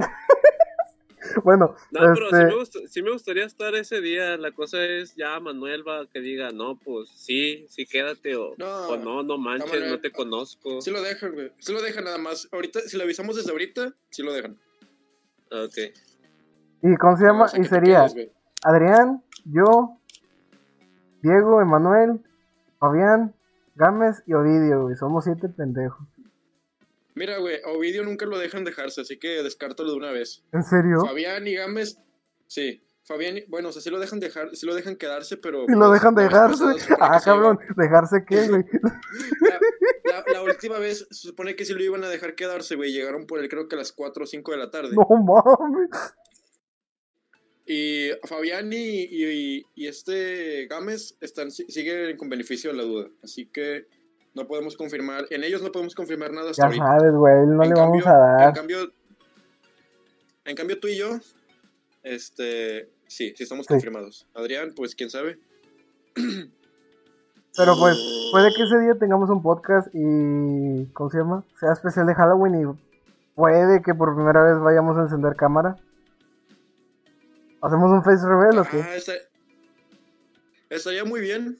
[1.43, 2.45] bueno, No, pero sí este...
[2.45, 4.37] me, gust- sí me gustaría estar ese día.
[4.37, 8.87] La cosa es ya Manuel va que diga, no, pues sí, sí quédate o No.
[8.89, 9.91] o no, no manches, Manuel.
[9.91, 10.81] no te conozco.
[10.81, 11.51] Sí lo dejan, güey.
[11.59, 12.47] Sí lo dejan nada más.
[12.51, 14.57] Ahorita, si lo avisamos desde ahorita, sí lo dejan.
[15.51, 15.77] Ok.
[16.81, 17.45] ¿Y cómo se llama?
[17.45, 18.05] O sea, y sería.
[18.63, 19.97] Adrián, yo,
[21.21, 22.21] Diego, Emanuel,
[22.79, 23.33] Fabián,
[23.75, 24.95] Gámez y Ovidio, güey.
[24.95, 26.05] Somos siete pendejos.
[27.15, 30.43] Mira, güey, a Ovidio nunca lo dejan dejarse, así que descártalo de una vez.
[30.51, 31.05] ¿En serio?
[31.05, 31.97] Fabián y Gámez,
[32.47, 32.81] sí.
[33.03, 35.63] Fabián, y- bueno, o sea, sí lo dejan dejar, sí lo dejan quedarse, pero.
[35.67, 36.63] Y lo pues, dejan vez dejarse.
[36.99, 38.63] Ah, cabrón, ¿dejarse qué, güey?
[39.41, 39.59] La,
[40.05, 42.91] la- la última vez se supone que sí lo iban a dejar quedarse, güey.
[42.91, 44.95] Llegaron por él, creo que a las 4 o 5 de la tarde.
[44.95, 45.89] No mames.
[47.67, 53.09] Y Fabián y, y- y este Gámez están, si- siguen con beneficio de la duda.
[53.23, 53.87] Así que
[54.35, 55.25] no podemos confirmar.
[55.29, 56.85] En ellos no podemos confirmar nada hasta Ya ahorita.
[56.85, 58.49] sabes, güey, no En le vamos cambio- a dar.
[58.49, 58.91] En cambio,
[60.45, 61.17] en cambio, tú y yo,
[62.03, 63.73] este, sí, sí estamos Sí.
[63.73, 64.27] confirmados.
[64.35, 65.39] Adrián, pues quién sabe.
[67.57, 67.97] Pero pues,
[68.33, 70.85] puede que ese día tengamos un podcast y.
[70.93, 71.43] ¿Cómo se llama?
[71.59, 72.65] Sea especial de Halloween y
[73.33, 75.77] puede que por primera vez vayamos a encender cámara.
[77.61, 78.81] ¿Hacemos un face reveal o qué?
[78.81, 79.13] Ah, esta-
[80.69, 81.57] estaría muy bien.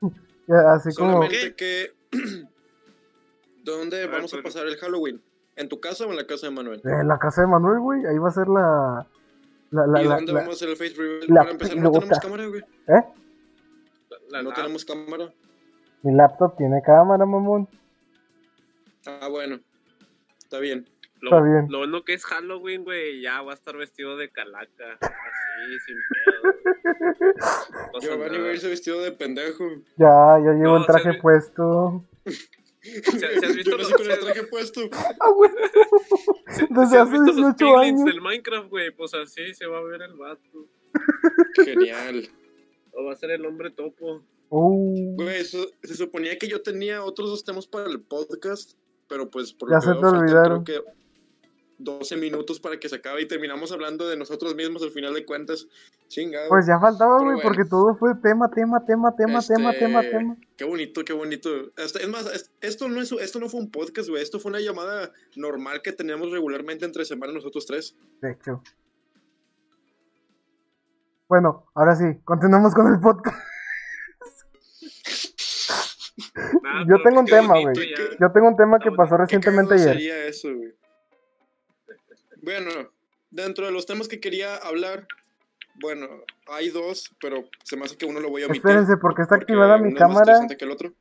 [0.48, 1.12] Ya, Así como.
[1.22, 1.92] Solamente que.
[3.64, 5.22] ¿Dónde ver, vamos a pasar el Halloween?
[5.56, 6.80] ¿En tu casa o en la casa de Manuel?
[6.84, 8.06] En la casa de Manuel, güey.
[8.06, 9.06] Ahí va a ser la.
[9.70, 11.26] La, la, ¿Y la- dónde la- vamos a hacer el face reveal?
[11.28, 12.60] la Para empezar, no tenemos cámara, güey.
[12.60, 13.04] ¿Eh?
[14.30, 15.32] La- No la- tenemos cámara.
[16.02, 17.68] Mi laptop tiene cámara, mamón.
[19.06, 19.60] Ah, bueno.
[20.38, 20.88] Está bien.
[21.20, 21.66] Lo, Está bien.
[21.68, 24.98] lo bueno que es Halloween, güey, ya va a estar vestido de calaca.
[25.64, 27.90] Así, sin pedo.
[27.92, 29.64] No Giovanni va a irse vestido de pendejo.
[29.96, 32.04] Ya, ya llevo No, el traje se puesto.
[32.80, 34.80] ¿Se- se has visto Yo los- nací con el se- traje puesto.
[35.20, 35.50] Ah, güey.
[36.70, 38.04] Desde ¿Sí hace visto los 18 piglins años.
[38.04, 38.90] del Minecraft, güey?
[38.92, 40.66] Pues así se va a ver el vato.
[41.64, 42.28] Genial.
[42.92, 44.22] O va a ser el hombre topo.
[44.50, 49.28] Uh, Güey, eso, se suponía que yo tenía otros dos temas para el podcast, pero
[49.30, 50.64] pues por Ya lo que se veo te olvidaron.
[50.64, 50.90] creo que
[51.78, 55.24] 12 minutos para que se acabe y terminamos hablando de nosotros mismos al final de
[55.24, 55.66] cuentas.
[56.08, 56.48] Chingado.
[56.48, 57.40] pues ya faltaba, güey, bueno.
[57.42, 60.36] porque todo fue tema, tema, tema, tema, tema, Este, tema, tema.
[60.56, 61.48] Qué bonito, qué bonito.
[61.76, 64.22] Este, es más, es- esto no, es, esto no fue un podcast, güey.
[64.22, 67.94] Esto fue una llamada normal que teníamos regularmente entre semanas nosotros tres.
[68.20, 68.62] De hecho.
[71.28, 73.36] Bueno, ahora sí, continuamos con el podcast.
[76.62, 77.74] Nah, Yo tengo un tema, güey.
[78.20, 79.88] Yo tengo un tema que Ah, pasó recientemente ayer.
[79.94, 80.72] sería eso, güey.
[82.42, 82.70] Bueno,
[83.30, 85.06] dentro de los temas que quería hablar,
[85.80, 86.06] bueno,
[86.48, 88.64] hay dos, pero se me hace que uno lo voy a omitir.
[88.64, 90.20] Espérense, porque está porque activada mi es más cámara.
[90.20, 90.92] interesante que el otro.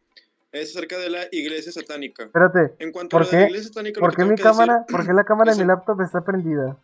[0.51, 2.23] Es acerca de la iglesia satánica.
[2.23, 3.49] Espérate, En cuanto a ¿por lo de la qué?
[3.49, 6.01] iglesia satánica, ¿por qué mi decir- cámara, por qué la cámara de es mi laptop
[6.01, 6.77] está prendida?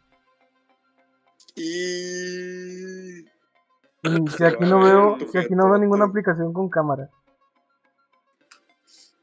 [1.56, 3.26] Y...
[4.04, 7.10] Mm, Si aquí a no veo, si aquí no veo ninguna aplicación con cámara.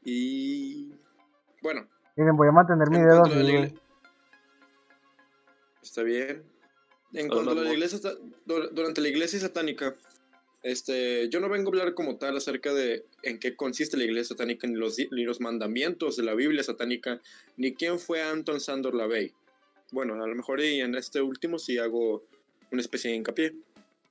[0.03, 0.93] Y...
[1.61, 3.79] Bueno, Miren, voy a mantener mi dedo a así,
[5.81, 6.43] Está bien.
[7.13, 7.99] En No, cuanto a no, la iglesia,
[8.45, 9.95] durante la iglesia satánica,
[10.63, 14.35] este, yo no vengo a hablar como tal acerca de en qué consiste la iglesia
[14.35, 17.19] satánica, ni los, di- ni los mandamientos de la Biblia satánica,
[17.57, 19.33] ni quién fue Anton Sandor Lavey.
[19.91, 22.23] Bueno, a lo mejor y en este último sí hago
[22.71, 23.53] una especie de hincapié.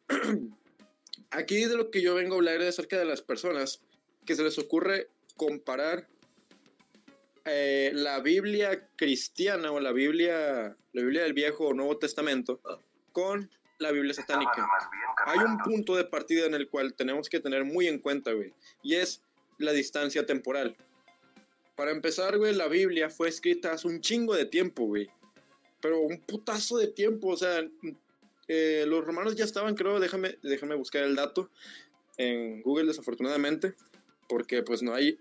[1.31, 3.81] aquí de lo que yo vengo a hablar es acerca de las personas
[4.27, 6.07] que se les ocurre comparar
[7.45, 12.61] eh, la Biblia cristiana o la Biblia, la Biblia del Viejo o Nuevo Testamento
[13.13, 14.69] con la Biblia satánica.
[15.27, 18.53] Hay un punto de partida en el cual tenemos que tener muy en cuenta, güey,
[18.83, 19.23] y es
[19.59, 20.77] la distancia temporal.
[21.77, 25.09] Para empezar, güey, la Biblia fue escrita hace un chingo de tiempo, güey.
[25.81, 27.67] Pero un putazo de tiempo, o sea,
[28.49, 31.49] eh, los romanos ya estaban, creo, déjame, déjame buscar el dato
[32.19, 33.75] en Google, desafortunadamente,
[34.29, 35.19] porque pues no hay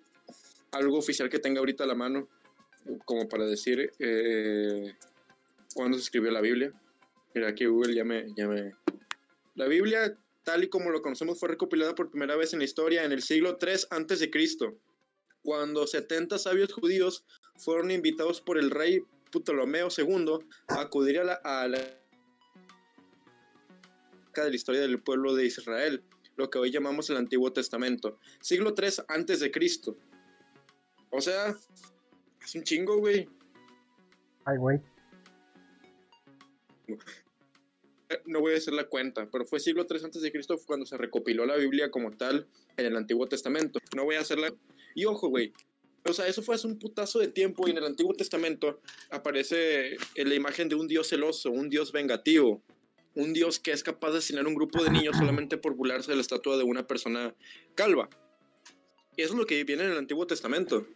[0.72, 2.28] algo oficial que tenga ahorita a la mano
[3.06, 4.94] como para decir eh,
[5.74, 6.72] cuándo se escribió la Biblia.
[7.34, 8.74] Mira, aquí Google ya me, ya me...
[9.56, 13.04] La Biblia, tal y como lo conocemos, fue recopilada por primera vez en la historia
[13.04, 14.78] en el siglo 3 antes de Cristo,
[15.44, 17.26] cuando 70 sabios judíos
[17.58, 20.40] fueron invitados por el rey Ptolomeo II
[20.70, 21.80] a acudir a la, a la
[24.44, 26.04] de la historia del pueblo de Israel,
[26.38, 29.98] lo que hoy llamamos el Antiguo Testamento, siglo 3 antes de Cristo.
[31.12, 31.56] O sea,
[32.44, 33.28] es un chingo, güey.
[34.46, 34.80] Ay, güey.
[38.26, 40.98] No voy a hacer la cuenta, pero fue siglo 3 antes de Cristo cuando se
[40.98, 42.48] recopiló la Biblia como tal
[42.78, 43.80] en el Antiguo Testamento.
[43.96, 44.54] No voy a hacerla.
[44.96, 45.54] Y ojo, güey.
[46.06, 48.82] O sea, eso fue hace un putazo de tiempo y en el Antiguo Testamento
[49.12, 52.64] aparece la imagen de un Dios celoso, un Dios vengativo,
[53.16, 56.16] un Dios que es capaz de asesinar un grupo de niños solamente por burlarse de
[56.16, 57.36] la estatua de una persona
[57.76, 58.10] calva.
[59.18, 60.88] Y eso es lo que viene en el Antiguo Testamento.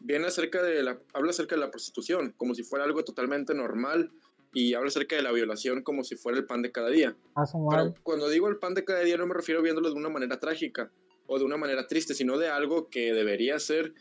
[0.00, 4.10] Viene acerca de la, habla acerca de la prostitución, como si fuera algo totalmente normal,
[4.52, 7.16] y habla acerca de la violación como si fuera el pan de cada día.
[7.34, 9.94] A su Pero cuando digo el pan de cada día no me refiero viéndolo de
[9.94, 10.90] una manera trágica
[11.26, 13.94] o de una manera triste, sino de algo que debería ser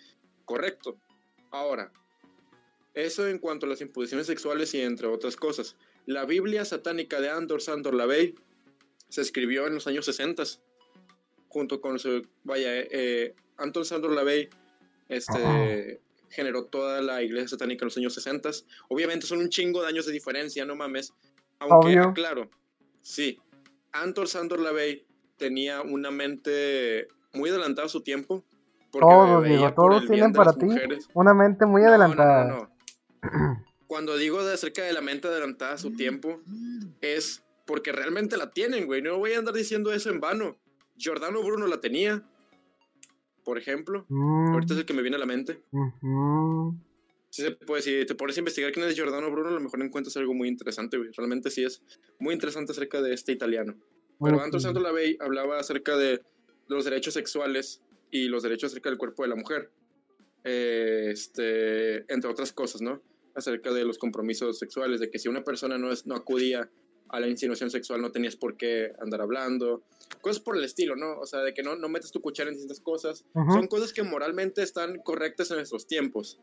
[0.45, 0.97] correcto.
[1.51, 1.91] Ahora,
[2.95, 5.75] eso en cuanto a las imposiciones sexuales y entre otras cosas.
[6.05, 8.33] La Biblia satánica de Andor Sandor Lavey
[9.09, 10.43] se escribió en los años 60
[11.49, 14.49] junto con su, vaya, eh, Anton Sandor Lavey
[15.09, 18.49] este, generó toda la iglesia satánica en los años 60.
[18.87, 21.13] Obviamente son un chingo de años de diferencia, no mames.
[21.59, 22.13] Aunque, Obvio.
[22.13, 22.49] claro,
[23.01, 23.39] sí,
[23.91, 25.05] Anton Sandor Lavey
[25.37, 28.45] tenía una mente muy adelantada a su tiempo.
[28.91, 31.09] Todos, digo, todos tienen para ti mujeres.
[31.13, 32.45] una mente muy no, adelantada.
[32.45, 32.71] no,
[33.21, 33.65] no.
[33.87, 36.39] Cuando digo de acerca de la mente adelantada a su tiempo,
[37.01, 39.01] es porque realmente la tienen, güey.
[39.01, 40.57] No voy a andar diciendo eso en vano.
[40.97, 42.23] Giordano Bruno la tenía,
[43.43, 44.05] por ejemplo.
[44.09, 45.61] Mm, Ahorita es el que me viene a la mente.
[47.29, 49.81] Sí se puede, si te pones a investigar quién es Giordano Bruno, a lo mejor
[49.81, 51.11] encuentras algo muy interesante, güey.
[51.15, 51.83] Realmente sí es
[52.17, 53.75] muy interesante acerca de este italiano.
[54.19, 54.43] Pero Ok.
[54.43, 56.21] Anton Santo Lavey hablaba acerca de
[56.67, 57.81] los derechos sexuales
[58.11, 59.71] y los derechos acerca del cuerpo de la mujer.
[60.43, 63.01] Eh, este, entre otras cosas, ¿no?
[63.35, 66.69] Acerca de los compromisos sexuales, de que si una persona no, es, no acudía
[67.09, 69.81] a la insinuación sexual no tenías por qué andar hablando.
[70.21, 71.19] Cosas por el estilo, ¿no?
[71.19, 73.25] O sea, de que no, no metes tu cuchara en distintas cosas.
[73.33, 76.39] Son cosas que moralmente están correctas en nuestros tiempos.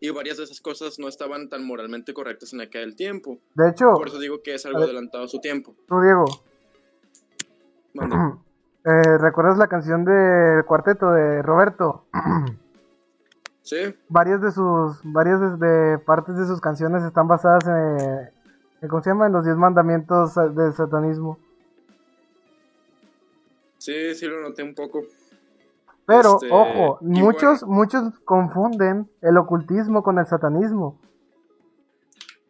[0.00, 3.38] Y varias de esas cosas no estaban tan moralmente correctas en aquel tiempo.
[3.54, 4.88] De hecho, Por eso digo que es algo ver.
[4.88, 5.76] adelantado a su tiempo.
[5.86, 6.24] tú, Diego,
[8.84, 12.06] eh, ¿recuerdas la canción del cuarteto de Roberto?
[13.64, 13.94] ¿Sí?
[14.08, 18.30] varias de sus varias de, de partes de sus canciones están basadas en
[18.88, 19.26] ¿cómo se llama?
[19.26, 21.38] En los diez mandamientos del satanismo.
[23.78, 25.02] Sí, sí lo noté un poco.
[26.06, 31.00] Pero Este, ojo, muchos muchos confunden el ocultismo con el satanismo.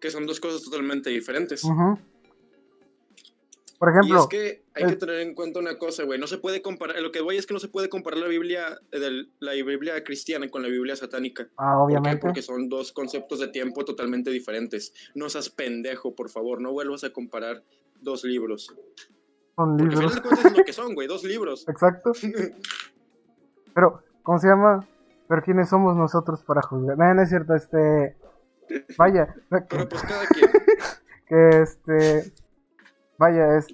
[0.00, 1.64] Que son dos cosas totalmente diferentes.
[1.64, 1.98] Ujú.
[3.82, 6.16] Por Y ejemplo, es que hay que tener en cuenta una cosa, güey.
[6.16, 7.00] No se puede comparar.
[7.02, 10.04] Lo que voy es que no se puede comparar la Biblia, eh, del- la Biblia
[10.04, 11.48] cristiana con la Biblia satánica.
[11.56, 14.94] ah, ¿Por obviamente, Porque son dos conceptos de tiempo totalmente diferentes.
[15.16, 16.60] No seas pendejo, por favor.
[16.60, 17.64] No vuelvas a comparar
[18.00, 18.66] dos libros.
[19.56, 20.14] son Porque al final libros.
[20.14, 21.08] de cuentas es lo que son, güey.
[21.08, 21.64] Dos libros.
[21.68, 22.12] Exacto.
[23.74, 24.86] Pero, ¿cómo se llama?
[25.26, 26.96] Pero quiénes somos nosotros para juzgar.
[26.96, 28.16] No, no es cierto, este.
[28.96, 30.50] Vaya, Pero pues cada quien.
[31.26, 32.32] que este
[33.22, 33.68] vaya es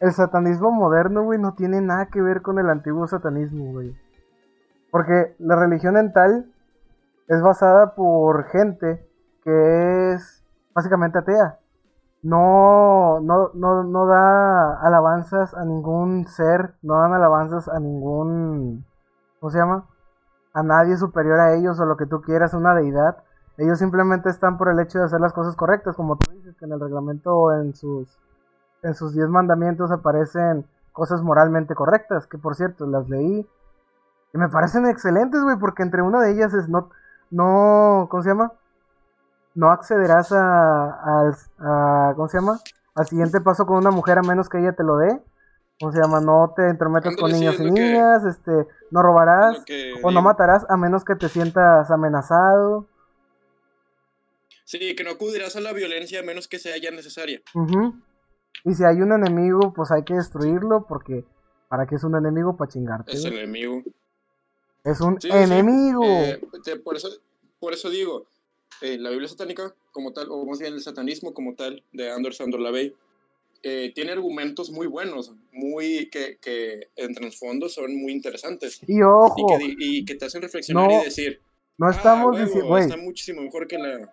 [0.00, 3.96] el satanismo moderno güey no tiene nada que ver con el antiguo satanismo güey.
[4.90, 6.52] Porque la religión en tal
[7.26, 9.04] es basada por gente
[9.42, 10.44] que es
[10.74, 11.58] básicamente atea.
[12.22, 18.84] No no no no da alabanzas a ningún ser no dan alabanzas a ningún
[19.40, 19.86] ¿cómo se llama?
[20.54, 23.16] a nadie superior a ellos o lo que tú quieras una deidad.
[23.58, 26.64] Ellos simplemente están por el hecho de hacer las cosas correctas, como tú dices, que
[26.64, 28.18] en el reglamento en sus,
[28.84, 33.44] en sus diez mandamientos aparecen cosas moralmente correctas, que por cierto las leí
[34.32, 36.90] y me parecen excelentes, güey, porque entre una de ellas es no,
[37.30, 38.52] no, ¿cómo se llama?
[39.54, 42.58] No accederás a, al- a- ¿cómo se llama?
[42.94, 45.20] Al siguiente paso con una mujer a menos que ella te lo dé.
[45.80, 46.20] ¿Cómo se llama?
[46.20, 49.58] No te entrometas con niños y que- niñas, este, no robarás
[50.04, 52.86] o no matarás a menos que te sientas amenazado.
[54.64, 57.40] Sí, que no acudirás a la violencia a menos que sea ya necesaria.
[58.64, 61.24] Y si hay un enemigo, pues hay que destruirlo porque
[61.68, 62.56] ¿para qué es un enemigo?
[62.56, 63.12] Para chingarte.
[63.12, 63.82] Es el enemigo.
[64.84, 66.04] Es un Sí, sí, enemigo.
[66.04, 67.08] Eh, te- por, eso,
[67.58, 68.26] por eso digo,
[68.82, 72.36] eh, la Biblia satánica como tal, o más bien el satanismo como tal, de Anders
[72.36, 72.94] Sandor Lavey,
[73.62, 78.80] eh, tiene argumentos muy buenos, muy que, que en trasfondo son muy interesantes.
[78.86, 81.40] Y Y ojo, que, y que te hacen reflexionar No y decir,
[81.78, 84.12] no "Ah, estamos huevo, diciendo, está muchísimo mejor que la...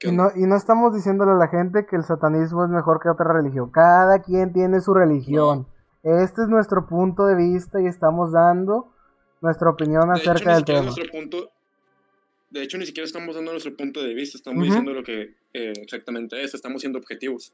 [0.00, 3.08] y no, y no estamos diciéndole a la gente que el satanismo es mejor que
[3.08, 3.70] otra religión.
[3.70, 5.66] Cada quien tiene su religión.
[6.02, 8.92] Este es nuestro punto de vista y estamos dando
[9.40, 10.82] nuestra opinión de acerca del tema.
[10.82, 11.50] nuestro punto...
[12.50, 15.72] De hecho, ni siquiera estamos dando nuestro punto de vista, estamos diciendo lo que eh,
[15.82, 17.52] exactamente es, estamos siendo objetivos.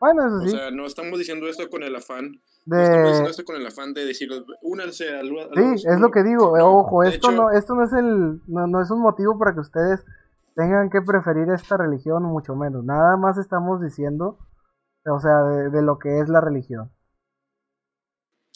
[0.00, 0.50] Bueno, eso O sí.
[0.50, 3.30] sea, no estamos diciendo esto con el afán No estamos diciendo de...
[3.30, 6.52] esto con el afán de decirles, únanse al al- Sí, es lo que digo.
[6.60, 9.54] Ojo, de esto hecho- no, esto no es el, no, no es un motivo para
[9.54, 10.04] que ustedes
[10.58, 12.84] tengan que preferir esta religión, mucho menos.
[12.84, 14.40] Nada más estamos diciendo,
[15.06, 16.90] o sea, de, lo que es la religión.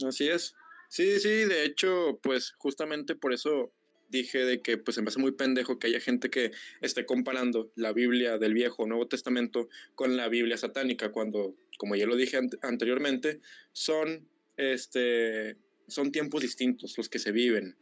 [0.04, 0.56] Así es.
[0.88, 3.72] Sí, sí, de hecho, pues justamente por eso
[4.08, 6.50] dije de que pues se me hace muy pendejo que haya gente que
[6.80, 12.06] esté comparando la Biblia del Viejo Nuevo Testamento con la Biblia satánica, cuando, como ya
[12.06, 13.40] lo dije ante- anteriormente,
[13.70, 17.76] son, este, son tiempos distintos los que se viven.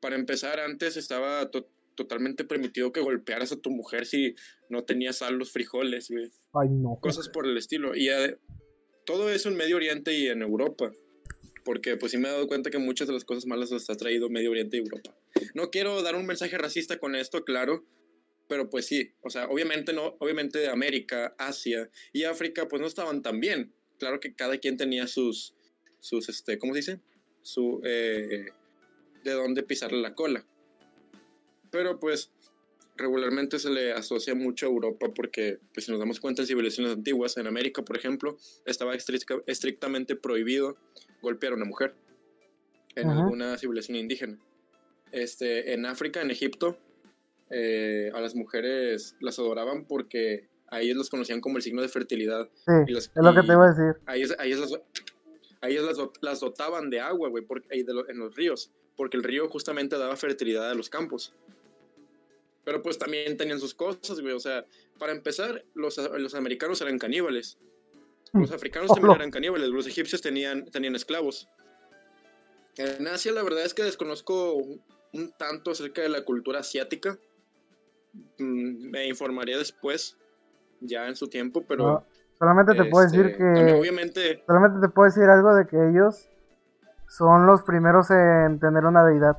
[0.00, 1.50] Para empezar, antes estaba
[2.00, 4.34] totalmente permitido que golpearas a tu mujer si
[4.70, 6.98] no tenías sal los frijoles, güey Ay, no.
[7.00, 7.94] cosas por el estilo.
[7.94, 8.38] Y eh,
[9.04, 10.92] todo eso en Medio Oriente y en Europa.
[11.62, 13.94] Porque pues sí me he dado cuenta que muchas de las cosas malas las ha
[13.96, 15.14] traído Medio Oriente y Europa.
[15.54, 17.84] No quiero dar un mensaje racista con esto, claro.
[18.48, 23.20] Pero pues sí, o sea, obviamente no, obviamente América, Asia y África pues no estaban
[23.20, 23.72] tan bien.
[23.98, 25.54] Claro que cada quien tenía sus,
[26.00, 27.00] sus este, ¿cómo se dice?
[27.42, 28.46] Su, eh,
[29.22, 30.46] de dónde pisarle la cola.
[31.70, 32.30] Pero pues
[32.96, 36.92] regularmente se le asocia mucho a Europa porque, pues, si nos damos cuenta en civilizaciones
[36.94, 40.76] antiguas, en América, por ejemplo, estaba estricta- estrictamente prohibido
[41.22, 41.94] golpear a una mujer
[42.96, 43.22] en Ajá.
[43.22, 44.38] alguna civilización indígena.
[45.12, 46.76] Este, en África, en Egipto,
[47.50, 51.88] eh, a las mujeres las adoraban porque a ellas las conocían como el signo de
[51.88, 52.48] fertilidad.
[52.54, 54.00] Sí, y las- es lo que te iba a decir.
[54.06, 54.72] a ellas, a ellas las,
[55.62, 59.16] a ellas las, las dotaban de agua, güey, porque- de lo- en los ríos, porque
[59.16, 61.34] el río justamente daba fertilidad a los campos.
[62.64, 64.64] Pero pues también tenían sus cosas, güey, o sea,
[64.98, 67.58] para empezar, los, los americanos eran caníbales.
[68.32, 69.16] Los africanos también Hola.
[69.16, 71.48] eran caníbales, los egipcios tenían, tenían esclavos.
[72.76, 74.82] En Asia la verdad es que desconozco un,
[75.38, 77.18] tanto acerca de la cultura asiática.
[78.38, 80.16] Mm, Me informaré después,
[80.80, 81.84] ya en su tiempo, pero...
[81.84, 82.06] No,
[82.38, 84.42] solamente te puedo decir este, que obviamente...
[84.46, 86.28] solamente te puedo decir algo de que ellos
[87.08, 89.38] son los primeros en tener una deidad.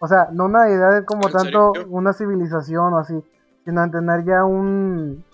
[0.00, 1.88] O sea, no una deidad como ¿En tanto serio?
[1.90, 3.22] una civilización o así,
[3.64, 5.24] sino en tener ya un,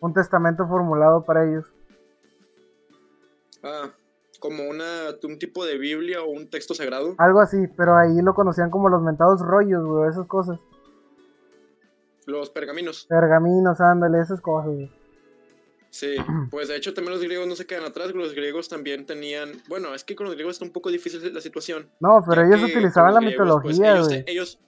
[0.00, 1.66] un testamento formulado para ellos.
[3.62, 3.90] Ah,
[4.40, 4.84] como una,
[5.22, 7.14] un tipo de Biblia o un texto sagrado.
[7.18, 10.58] Algo así, pero ahí lo conocían como los mentados rollos, güey, esas cosas.
[12.26, 13.06] Los pergaminos.
[13.08, 15.03] Pergaminos, ándale, esas cosas, güey.
[15.94, 16.16] Sí,
[16.50, 19.94] pues de hecho también los griegos no se quedan atrás, los griegos también tenían, bueno,
[19.94, 21.88] es que con los griegos está un poco difícil la situación.
[22.00, 24.58] No, pero ellos utilizaban la pues, mitología, ellos,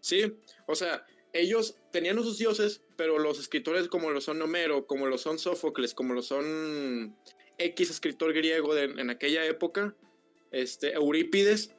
[0.00, 4.88] sí, o sea, ellos tenían a sus dioses, pero los escritores como lo son Homero,
[4.88, 7.16] como lo son Sófocles, como lo son
[7.58, 9.94] X escritor griego de- en aquella época,
[10.50, 11.72] este, Eurípides,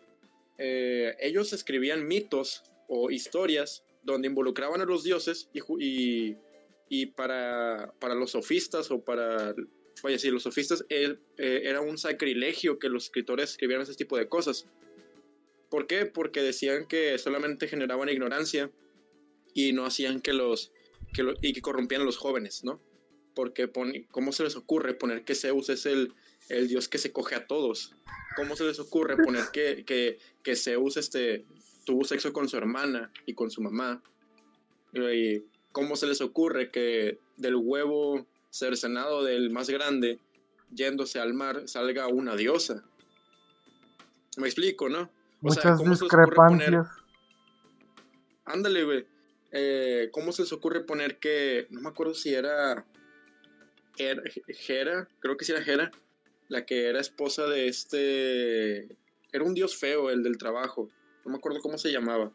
[0.58, 6.38] eh, ellos escribían mitos o historias donde involucraban a los dioses y, y,
[6.89, 9.53] y para, para los sofistas o para,
[10.03, 14.17] vaya, sí, los sofistas eh, eh, era un sacrilegio que los escritores escribieran ese tipo
[14.17, 14.67] de cosas.
[15.69, 16.05] ¿Por qué?
[16.05, 18.71] Porque decían que solamente generaban ignorancia
[19.53, 20.71] y no hacían que los,
[21.13, 22.81] que lo- y que corrompían a los jóvenes, ¿no?
[23.35, 26.13] Porque pon- ¿cómo se les ocurre poner que Zeus es el,
[26.47, 27.93] el dios que se coge a todos?
[28.33, 31.45] ¿Cómo se les ocurre poner que, que, que Zeus este,
[31.85, 34.01] tuvo sexo con su hermana y con su mamá?
[34.93, 35.43] Y
[35.78, 40.17] ¿Cómo se les ocurre que del huevo cercenado del más grande,
[40.71, 42.84] yéndose al mar, salga una diosa?
[44.38, 45.01] Me explico, ¿no?
[45.43, 46.88] O sea, Muchas ¿cómo se les ocurre poner- discrepancias.
[48.45, 49.05] Ándale, güey.
[49.51, 52.84] Eh, ¿Cómo se les ocurre poner que, no me acuerdo si era
[53.99, 54.23] Her-
[54.67, 55.91] Hera, creo que sí era Hera,
[56.49, 58.86] la que era esposa de este,
[59.32, 60.89] era un dios feo, el del trabajo,
[61.23, 62.32] no me acuerdo cómo se llamaba.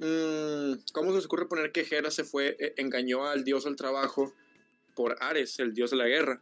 [0.00, 3.76] Mm, ¿Cómo se les ocurre poner que Hera se fue, eh, engañó al dios del
[3.76, 4.32] trabajo
[4.96, 6.40] por Ares, el dios de la guerra.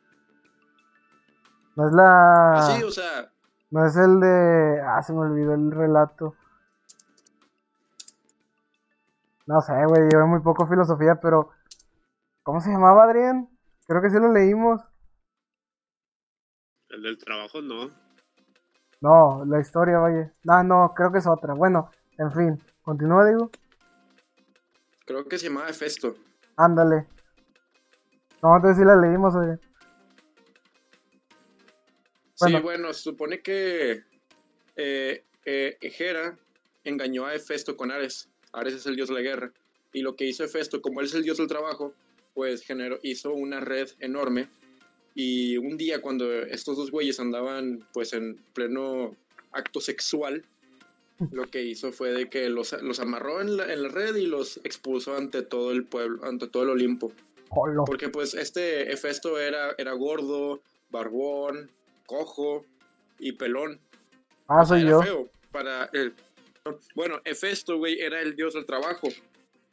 [1.75, 2.53] No es la.
[2.53, 3.33] Así, o sea,
[3.71, 4.81] No es el de.
[4.81, 6.37] Ah, se me olvidó el relato.
[9.47, 11.51] No sé, güey, llevé muy poco filosofía, pero.
[12.45, 13.49] ¿Cómo se llamaba, Adrián?
[13.87, 14.81] Creo que sí lo leímos.
[16.91, 17.91] El del trabajo no.
[19.01, 20.33] No, la historia, vaya.
[20.47, 21.55] Ah, no, creo que es otra.
[21.55, 22.63] Bueno, en fin.
[22.89, 23.51] Continúa, digo.
[25.05, 26.15] creo que se llamaba Hefesto.
[26.57, 27.07] Ándale.
[28.43, 29.61] No, entonces sí la leímos, Adrián.
[32.41, 32.57] Bueno.
[32.57, 34.05] Sí, bueno, se supone que
[34.77, 36.39] eh, eh, Hera
[36.83, 38.31] engañó a Hefesto con Ares.
[38.55, 39.53] Ares es el dios de la guerra.
[39.93, 41.93] Y lo que hizo Hefesto, como él es el dios del trabajo,
[42.33, 44.49] pues generó, hizo una red enorme.
[45.15, 49.15] Y un día cuando estos dos güeyes andaban pues en pleno
[49.53, 50.43] acto sexual,
[51.31, 54.27] lo que hizo fue de que los, los amarró en la, en la red y
[54.27, 57.13] los expulsó ante todo el pueblo, ante todo el Olimpo.
[57.49, 57.85] Jolo.
[57.85, 60.61] Porque pues este Hefesto era, era gordo,
[60.91, 61.71] barbón,
[62.07, 62.65] cojo
[63.19, 63.81] y pelón.
[64.47, 65.03] Ah, soy era yo.
[65.03, 66.15] feo para el...
[66.95, 69.09] Bueno, Hefesto, güey, era el dios del trabajo.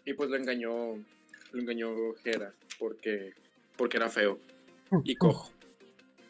[0.05, 0.95] Y pues lo engañó,
[1.51, 1.89] lo engañó
[2.23, 3.33] Hera, porque,
[3.75, 4.39] porque era feo
[5.03, 5.51] y cojo.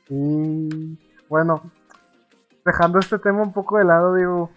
[0.07, 0.99] Y
[1.29, 1.71] bueno,
[2.63, 4.51] dejando este tema un poco de lado, digo,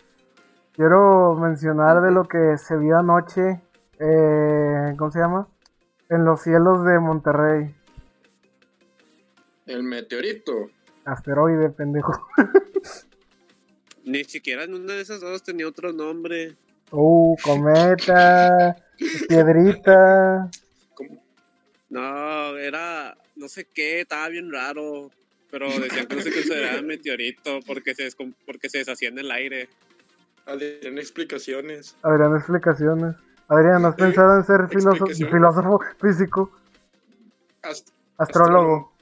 [0.79, 3.61] quiero mencionar de lo que se vio anoche,
[3.99, 5.49] eh, ¿cómo se llama?
[6.09, 7.75] En los cielos de Monterrey.
[9.67, 10.71] El meteorito.
[11.05, 12.13] Asteroide, pendejo.
[14.05, 16.55] Ni siquiera en una de esas dos tenía otro nombre.
[16.93, 18.77] Uh, cometa,
[19.29, 20.49] piedrita.
[20.95, 21.21] como-
[21.91, 25.11] No, era no sé qué, estaba bien raro.
[25.51, 29.31] Pero decían que no se consideraba meteorito porque se, descom- porque se deshacía en el
[29.31, 29.69] aire.
[30.49, 31.95] Adrián, explicaciones.
[32.03, 33.17] Adrián, explicaciones.
[33.49, 36.51] Adrián, ¿has Eh, pensado en ser filósofo, físico,
[37.63, 38.93] Ast- astrólogo?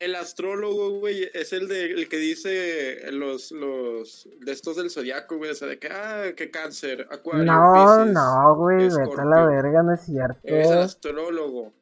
[0.00, 5.36] el astrólogo, güey, es el, de, el que dice los, los de estos del zodiaco,
[5.36, 9.46] güey, o sea, de que, ah, que cáncer, acuario, No, no, güey, vete a la
[9.46, 10.40] verga, no es cierto.
[10.42, 11.72] Es el astrólogo.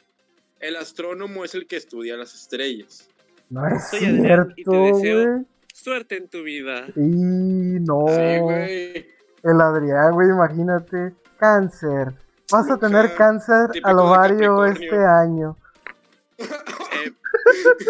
[0.61, 3.09] El astrónomo es el que estudia las estrellas.
[3.51, 5.45] No es Soy Adrián y te cierto, deseo-.
[5.73, 6.87] Suerte en tu vida.
[6.97, 8.07] Y no.
[8.09, 9.07] Sí, güey.
[9.43, 11.13] El Adrián, güey, imagínate.
[11.39, 12.15] Cáncer.
[12.51, 15.57] Vas a tener cáncer típico al ovario este año.
[16.39, 17.13] Eh,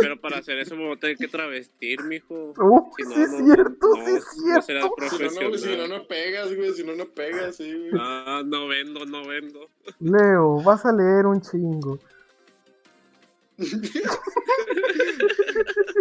[0.01, 2.53] pero para hacer eso me voy a tener que travestir, mijo.
[2.59, 5.09] Uh, Si no, sí es no, cierto, no, sí es no será cierto.
[5.09, 5.89] Si no, no, güey, si no, profesional.
[5.89, 7.91] no pegas, güey, si no, no pegas, sí, güey.
[7.99, 9.69] Ah, no vendo, no vendo.
[10.01, 11.99] Leo, vas a leer un chingo.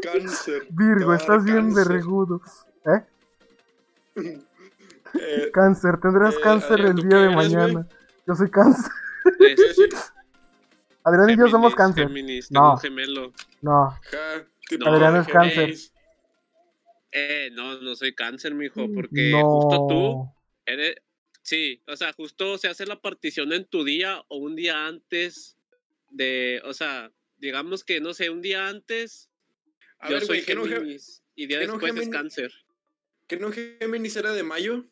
[0.01, 0.67] Cáncer.
[0.69, 1.87] Virgo, estás bien cáncer.
[1.93, 2.41] vergudo.
[2.85, 3.03] ¿Eh?
[5.19, 7.87] Eh, Cáncer, tendrás Eh, cáncer Adrián, el ¿tú día de eres, mañana.
[8.27, 8.91] Yo soy cáncer.
[9.39, 9.89] Es- sí, sí,
[11.03, 12.07] Adrián y yo somos cáncer.
[12.07, 12.59] Géminis, No.
[12.59, 13.33] tengo un gemelo.
[13.61, 14.45] No, ja,
[14.89, 15.73] Adrián es cáncer.
[17.11, 19.41] Eh, no, no soy cáncer, mijo, porque no.
[19.43, 20.33] justo tú
[20.65, 20.95] eres...
[21.41, 25.55] Sí, o sea, justo se hace la partición en tu día o un día antes
[26.09, 26.59] de...
[26.65, 29.29] O sea, digamos que, no sé, un día antes
[29.99, 32.51] A yo ver, soy güey, ¿qué no, Gé- Géminis y día no después es cáncer.
[33.27, 34.85] ¿qué no Géminis era de mayo?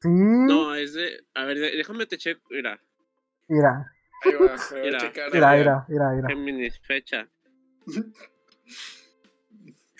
[0.00, 0.08] Sí.
[0.10, 1.24] No, es de...
[1.34, 2.80] A ver, déjame te checo, mira,
[3.48, 3.90] Mira,
[4.22, 4.98] Ahí va, Mira.
[5.00, 5.30] checar.
[5.32, 5.84] mira, Adrián.
[5.88, 6.28] mira, mira, mira.
[6.28, 7.28] Géminis, fecha.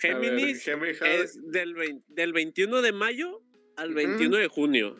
[0.03, 0.67] Ver, Géminis
[1.01, 3.41] es del, vein- del 21 de mayo
[3.77, 3.95] al Ujú.
[3.95, 4.95] 21 de junio.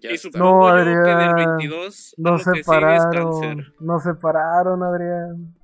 [0.00, 0.98] ya y supongo No, yo que del
[1.28, 3.40] Adrián, 22 a Nos lo que sigue es separaron.
[3.40, 3.72] cáncer.
[3.80, 5.54] Nos separaron, Adrián.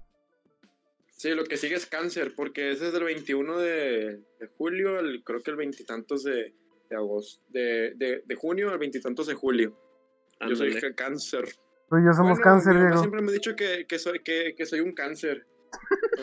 [1.18, 5.20] Sí, lo que sigue es cáncer, porque ese es del 21 de, de julio, al-
[5.24, 6.54] creo que el veintitantos de,
[6.88, 9.76] de agosto, de, de, de junio al veintitantos de julio.
[10.48, 10.94] Yo soy Ándale.
[10.94, 11.44] cáncer.
[11.90, 13.00] Tú y yo somos Bueno, cáncer, mi mamá Diego.
[13.02, 15.44] siempre me ha dicho que, que soy, que, que soy un cáncer.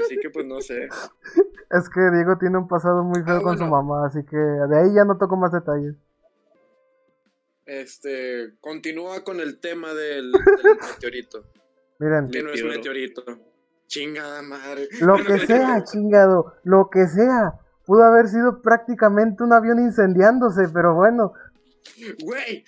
[0.02, 0.88] Así que pues no sé.
[1.72, 3.84] Es que Diego tiene un pasado muy feo Ah, con su bueno.
[3.84, 5.96] mamá, así que de ahí ya no toco más detalles.
[7.66, 10.42] Este, continúa con el tema del, del
[10.94, 11.44] meteorito.
[12.00, 12.78] Miren, Que no es Meteoro.
[12.78, 13.24] meteorito.
[13.88, 14.88] Chingada madre.
[15.02, 17.60] lo que sea, chingado, lo que sea.
[17.86, 21.34] Pudo haber sido prácticamente un avión incendiándose, pero bueno,
[22.24, 22.64] Güey,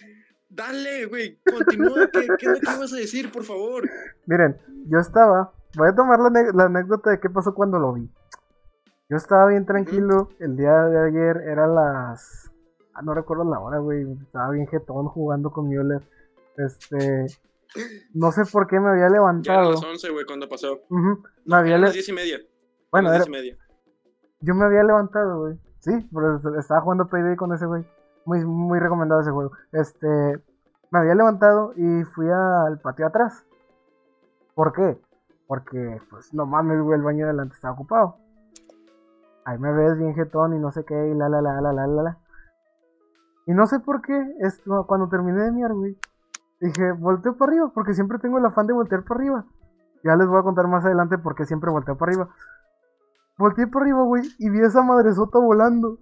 [0.49, 1.39] dale, güey.
[1.43, 2.07] Continúa.
[2.13, 3.89] ¿Qué, ¿Qué es lo que ibas a decir, por favor?
[4.25, 4.57] miren,
[4.87, 8.09] yo estaba, voy a tomar la, la anécdota de qué pasó cuando lo vi.
[9.09, 12.51] Yo estaba bien tranquilo, el día de ayer era las...
[12.93, 16.01] Ah, no recuerdo la hora, güey, estaba bien jetón jugando con Müller.
[16.57, 17.25] Este...
[18.13, 19.71] No sé por qué me había Ya eran levantado.
[19.71, 20.73] las 11, güey, cuando pasó.
[20.89, 22.39] Ujú, me había le- las 10 y media.
[22.91, 23.57] Bueno, era- las 10 y media.
[24.41, 25.59] Yo me había levantado, güey.
[25.79, 27.85] Sí, pero estaba jugando Payday con ese güey.
[28.25, 29.51] Muy, muy recomendado ese juego.
[29.71, 30.41] Este.
[30.89, 33.45] me había levantado y fui al patio atrás.
[34.55, 34.97] ¿Por qué?
[35.45, 38.15] Porque, pues, no mames, güey, el baño de adelante estaba ocupado.
[39.45, 41.87] Ahí me ves bien jetón y no sé qué, y la la la la la
[41.87, 42.17] la la.
[43.47, 45.97] Y no sé por qué, es, cuando terminé de miar, güey,
[46.59, 49.45] dije, volteo para arriba, porque siempre tengo el afán de voltear para arriba.
[50.03, 52.29] Ya les voy a contar más adelante por qué siempre volteo para arriba.
[53.37, 55.99] Volteé para arriba, güey, y vi esa madresota volando.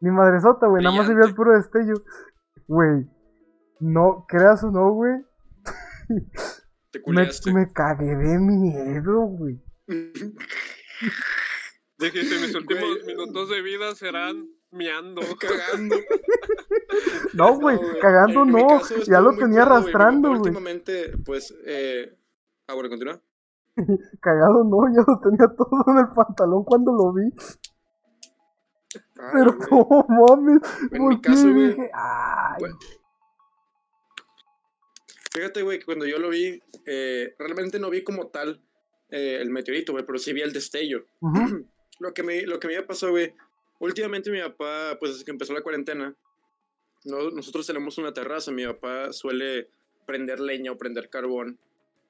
[0.00, 1.94] Mi madresota, güey, nada más se vio el puro destello.
[2.66, 3.06] Güey,
[3.80, 5.24] no, creas o no, güey.
[6.90, 7.52] Te Me, culiaste.
[7.52, 9.62] me cagué de miedo, güey.
[11.98, 15.20] Dijiste, mis últimos minutos de vida serán miando.
[15.40, 15.96] Cagando.
[17.34, 18.66] No, güey, cagando no.
[18.66, 20.40] caso Ya lo tenía claro, arrastrando, güey.
[20.40, 22.16] Últimamente, pues, eh...
[22.66, 23.20] Ah, bueno, continúa.
[24.20, 27.32] Cagado no, ya lo tenía todo en el pantalón cuando lo vi.
[29.18, 29.68] Ay, Pero güey.
[29.70, 30.60] no mames.
[30.90, 32.56] En mi caso, güey, dije, ay.
[32.58, 32.78] Bueno.
[35.32, 38.60] Fíjate, güey, que cuando yo lo vi, eh, realmente no vi como tal
[39.10, 41.04] eh, el meteorito, güey, pero sí vi el destello.
[42.00, 43.34] Lo que me, lo que me pasó, güey,
[43.80, 46.14] últimamente mi papá, pues desde que empezó la cuarentena,
[47.04, 49.68] no- nosotros tenemos una terraza, mi papá suele
[50.06, 51.58] prender leña o prender carbón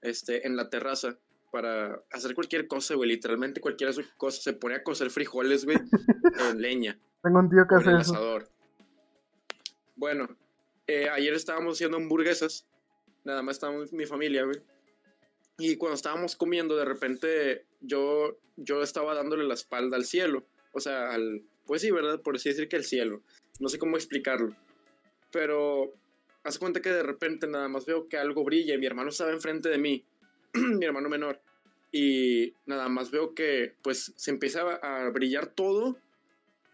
[0.03, 1.19] este, en la terraza
[1.53, 5.77] para hacer cualquier cosa, güey, literalmente cualquier cosa, se pone a cocer frijoles, güey,
[6.51, 8.13] en leña Tengo un tío que hace eso.
[8.15, 8.49] asador.
[9.97, 10.29] Bueno,
[10.87, 12.67] eh, ayer estábamos haciendo hamburguesas,
[13.25, 14.61] nada más estábamos mi familia, güey.
[15.59, 20.47] Y cuando estábamos comiendo, de repente yo, yo estaba dándole la espalda al cielo.
[20.73, 22.21] O sea, al, pues sí, ¿verdad?
[22.21, 23.23] Por así decir que al cielo.
[23.61, 24.57] No sé cómo explicarlo.
[25.31, 25.95] Pero
[26.43, 29.31] haz cuenta que de repente nada más veo que algo brilla y mi hermano estaba
[29.31, 30.05] enfrente de mí,
[30.55, 31.41] mi hermano menor.
[31.93, 35.97] Y nada más veo que pues se empieza a brillar todo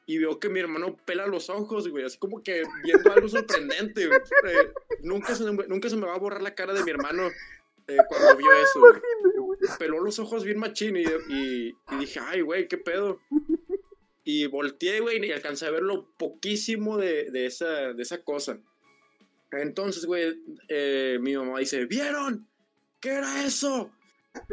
[0.06, 4.06] y veo que mi hermano pela los ojos, güey, así como que viendo algo sorprendente,
[4.06, 4.18] güey.
[4.48, 4.72] Eh,
[5.02, 7.28] nunca, se, me- nunca se me va a borrar la cara de mi hermano
[7.86, 8.80] eh, cuando vio eso.
[9.78, 13.20] Peló los ojos bien machín y, y- y dije, ay, güey, qué pedo.
[14.28, 18.58] Y volteé, güey, y alcancé a ver lo poquísimo de, de esa, de esa cosa.
[19.52, 22.44] Entonces, güey, eh, mi mamá dice, ¿vieron?
[23.00, 23.92] ¿Qué era eso?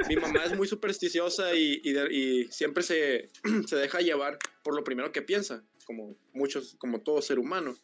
[0.08, 3.30] Mi mamá es muy supersticiosa y, y de- y siempre se,
[3.68, 7.76] se deja llevar por lo primero que piensa, como muchos, como todo ser humano.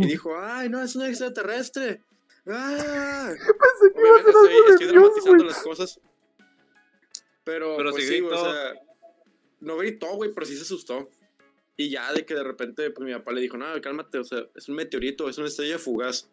[0.00, 2.02] Y dijo, ay, no, es un extraterrestre.
[2.48, 3.32] ¡Ah!
[3.36, 6.00] Pensé que iba a Obviamente ser estoy, algo de estoy Dios, dramatizando las cosas.
[7.44, 8.74] Pero, Pero pues sí o sea,
[9.60, 11.08] no gritó, güey, pero sí se asustó.
[11.76, 14.40] Y ya de que de repente, pues mi papá le dijo, no, cálmate, o sea,
[14.54, 16.30] es un meteorito, es una estrella fugaz.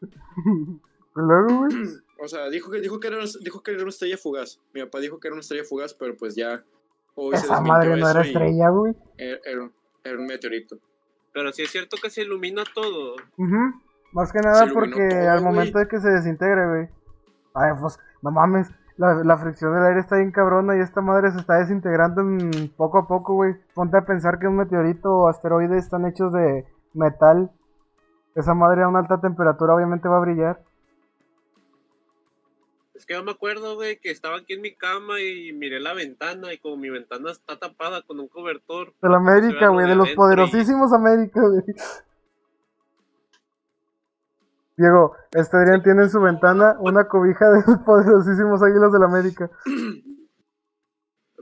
[1.14, 1.70] Luego, güey.
[2.18, 4.58] O sea, dijo que, dijo que, era, dijo que era una estrella fugaz.
[4.72, 6.64] Mi papá dijo que era una estrella fugaz, pero pues ya
[7.14, 8.94] hoy se Esa desmintió madre no era estrella, güey.
[9.18, 9.70] Era, era-
[10.02, 10.78] era un meteorito.
[11.34, 13.16] Pero sí es cierto que se ilumina todo.
[13.36, 13.82] Ujú.
[14.12, 16.88] Más que nada Se porque todo, al momento de que se desintegre, güey.
[17.52, 18.68] Ay, pues, no mames.
[18.98, 22.72] La, la fricción del aire está bien cabrona y esta madre se está desintegrando en
[22.76, 23.54] poco a poco, güey.
[23.74, 27.50] Ponte a pensar que un meteorito o asteroide están hechos de metal.
[28.34, 30.60] Esa madre a una alta temperatura obviamente va a brillar.
[32.94, 35.92] Es que yo me acuerdo, güey, que estaba aquí en mi cama y miré la
[35.92, 38.94] ventana y como mi ventana está tapada con un cobertor.
[39.02, 41.62] De la ve América, güey, de los y- poderosísimos América, güey.
[44.76, 49.50] Diego, este Adrián tiene en su ventana una cobija de los poderosísimos Águilas del América.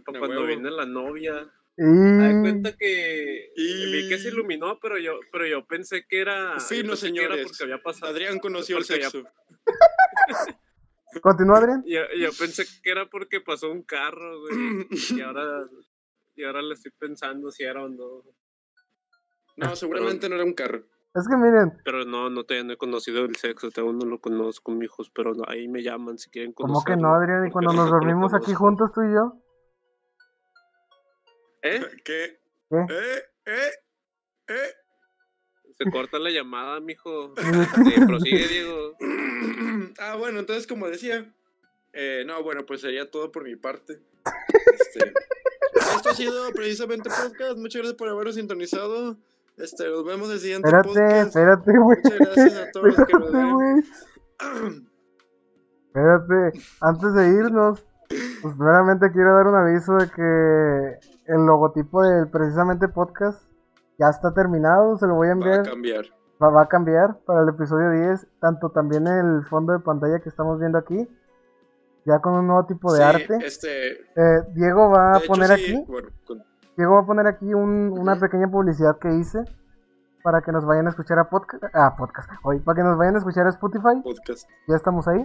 [0.04, 0.46] Para De cuando huevo.
[0.46, 1.50] viene la novia.
[1.76, 1.82] Y...
[1.82, 6.20] Me di cuenta que Y- vi que se iluminó, pero yo, pero yo pensé que
[6.20, 6.56] era.
[6.68, 7.46] Que era señores.
[7.48, 8.12] porque había pasado.
[8.12, 9.24] Adrián conoció el sexo.
[11.22, 11.82] Continúa, Adrián.
[11.86, 14.86] Yo, yo pensé que era porque pasó un carro, güey.
[15.16, 15.64] y ahora,
[16.36, 18.22] y ahora le estoy pensando si era o no.
[19.56, 20.82] No, seguramente no era un carro.
[21.14, 24.20] Es que miren, Pero no, no, todavía no he conocido el sexo, aún no lo
[24.20, 26.82] conozco, mijos, pero no, ahí me llaman si quieren conocerlo.
[26.82, 27.46] ¿cómo que no, Adrián?
[27.46, 29.40] Y cuando nos dormimos aquí juntos tú y yo.
[31.62, 31.80] ¿Eh?
[32.04, 32.40] ¿Qué?
[32.68, 32.94] ¿Qué?
[32.94, 33.22] ¿Eh?
[33.46, 33.70] ¿Eh?
[34.48, 34.70] ¿Eh?
[35.78, 37.32] Se corta la llamada, mijo.
[37.96, 38.96] Eh, prosigue, Diego.
[40.00, 41.32] ah, bueno, entonces como decía,
[41.92, 44.00] eh, no, bueno, pues sería todo por mi parte.
[44.74, 45.12] Este,
[45.96, 47.56] esto ha sido precisamente podcast.
[47.56, 49.16] Muchas gracias por habernos sintonizado.
[49.56, 51.26] Este, nos vemos en el siguiente Espérate, podcast.
[51.28, 51.98] espérate, güey.
[52.02, 54.84] Muchas gracias a todos los que nos Espérate, ven.
[55.94, 60.98] Espérate, antes de irnos, pues primeramente quiero dar un aviso de que
[61.32, 63.40] el logotipo del precisamente podcast
[63.98, 66.04] ya está terminado, se lo voy a Va a enviar, cambiar.
[66.42, 70.28] va, va a cambiar para el episodio 10, tanto también el fondo de pantalla que
[70.30, 71.08] estamos viendo aquí,
[72.04, 73.38] ya con un nuevo tipo de Sí, arte.
[73.46, 76.42] Este, Eh, Diego va a hecho, poner sí, aquí, bueno, con-
[76.78, 79.38] Va a poner aquí un- una pequeña publicidad que hice.
[80.22, 83.14] para que nos vayan a escuchar a podcast, ah, podcast, hoy, para que nos vayan
[83.14, 84.00] a escuchar a Spotify.
[84.02, 84.48] Podcast.
[84.66, 85.20] Ya estamos ahí.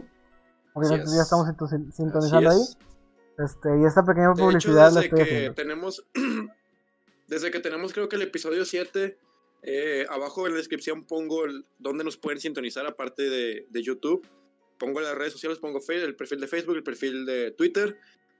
[0.73, 1.21] Obviamente ya es.
[1.21, 2.59] estamos sinto- sintonizando ahí.
[2.59, 2.77] es.
[3.37, 5.53] Este, y esta pequeña De hecho, publicidad la desde estoy que haciendo.
[5.55, 6.05] tenemos,
[7.27, 9.17] desde que tenemos creo que el episodio 7,
[9.63, 14.27] eh, abajo en la descripción pongo el, dónde nos pueden sintonizar aparte de, de YouTube.
[14.77, 17.97] Pongo las redes sociales, pongo el perfil de Facebook, el perfil de Twitter.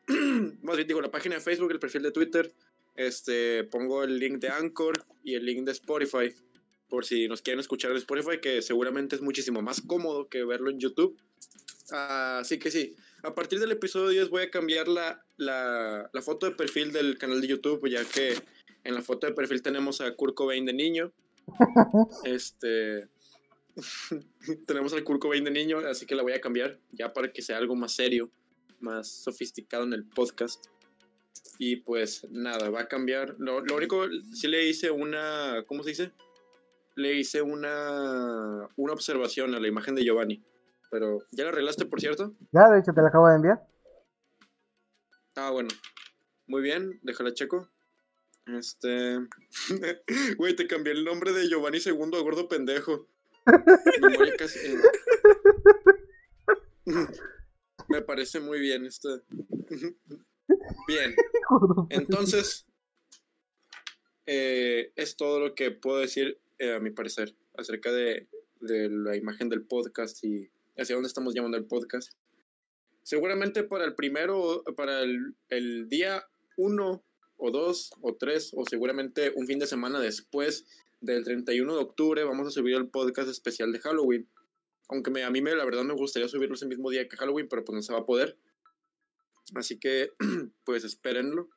[0.61, 2.53] Más bien digo, la página de Facebook, el perfil de Twitter.
[2.99, 6.35] Este, pongo el link de Anchor y el link de Spotify.
[6.89, 10.69] Por si nos quieren escuchar en Spotify, que seguramente es muchísimo más cómodo que verlo
[10.69, 11.17] en YouTube.
[11.91, 16.45] Así que sí, a partir del episodio 10 voy a cambiar la, la, la foto
[16.45, 18.35] de perfil del canal de YouTube, ya que
[18.83, 21.13] en la foto de perfil tenemos a Kurt Cobain de niño.
[22.25, 23.07] Este.
[24.67, 27.41] tenemos al Kurt Cobain de niño, así que la voy a cambiar ya para que
[27.41, 28.29] sea algo más serio,
[28.81, 30.65] más sofisticado en el podcast.
[31.57, 33.35] Y pues nada, va a cambiar.
[33.37, 35.63] Lo, lo único, sí le hice una.
[35.67, 36.11] ¿Cómo se dice?
[36.95, 40.43] Le hice una, una observación a la imagen de Giovanni.
[40.91, 42.33] Pero, ¿ya la arreglaste, por cierto?
[42.51, 43.67] Ya, de hecho, te la acabo de enviar.
[45.35, 45.69] Ah, bueno.
[46.47, 47.69] Muy bien, déjala checo.
[48.47, 49.19] Este.
[50.37, 53.07] Güey, te cambié el nombre de Giovanni II a gordo pendejo.
[54.37, 54.77] Casi- eh.
[57.89, 59.21] Me parece muy bien esto.
[60.87, 61.15] Bien,
[61.89, 62.65] entonces.
[64.25, 68.27] eh, es todo lo que puedo decir, eh, a mi parecer, acerca de,
[68.61, 72.13] de la imagen del podcast y hacia dónde estamos llamando el podcast.
[73.03, 76.23] Seguramente para el primero, para el, el día
[76.57, 77.03] 1
[77.37, 80.65] o 2 o 3 o seguramente un fin de semana después
[81.01, 84.27] del 31 de octubre vamos a subir el podcast especial de Halloween.
[84.89, 87.47] Aunque me- a mí me, la verdad me gustaría subirlo ese mismo día que Halloween,
[87.49, 88.37] pero pues no se va a poder.
[89.55, 90.11] Así que
[90.65, 91.49] pues espérenlo.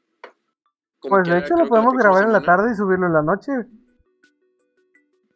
[0.98, 3.23] Como Pues de quiera, hecho lo podemos grabar en la tarde y subirlo en la
[3.23, 3.52] noche.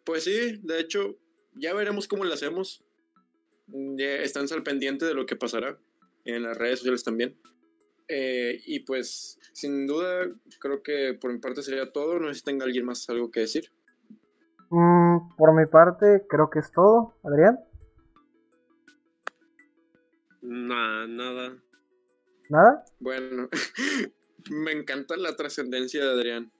[0.04, 1.16] Pues sí, de hecho,
[1.54, 2.84] ya veremos cómo lo hacemos.
[3.66, 5.76] Mm, Ya están al pendiente de lo que pasará
[6.24, 7.36] en las redes sociales también.
[8.08, 10.28] Eh, y pues, sin duda,
[10.60, 12.20] creo que por mi parte sería todo.
[12.20, 13.72] No sé si tenga alguien más algo que decir.
[14.70, 17.14] Mm, por mi parte, creo que es todo.
[17.24, 17.58] Adrián,
[20.42, 21.56] Nah, nada.
[22.48, 22.84] ¿Nada?
[23.00, 23.48] Bueno,
[24.50, 26.52] me encanta la trascendencia de Adrián.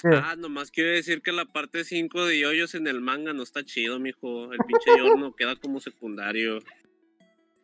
[0.00, 0.08] ¿Qué?
[0.12, 3.64] Ah, nomás quiero decir que la parte 5 de yoyos en el manga no está
[3.64, 4.52] chido, mijo.
[4.52, 6.58] El pinche Yorno queda como secundario.
[6.58, 6.62] Ah,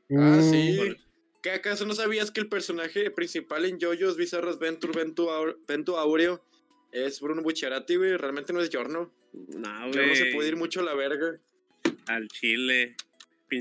[0.09, 0.97] Mm, sí.
[1.43, 5.29] ¿Qué acaso no sabías que el personaje principal en JoJo's Bizarre Adventure Ventu,
[5.67, 6.45] Ventu Aureo
[6.93, 8.17] es Bruno Bucciarati, güey?
[8.17, 9.11] Realmente no es Giorno.
[9.33, 10.35] Nah, Giorno se güey.
[10.35, 11.39] puede ir mucho a la verga.
[12.07, 12.97] Al chile.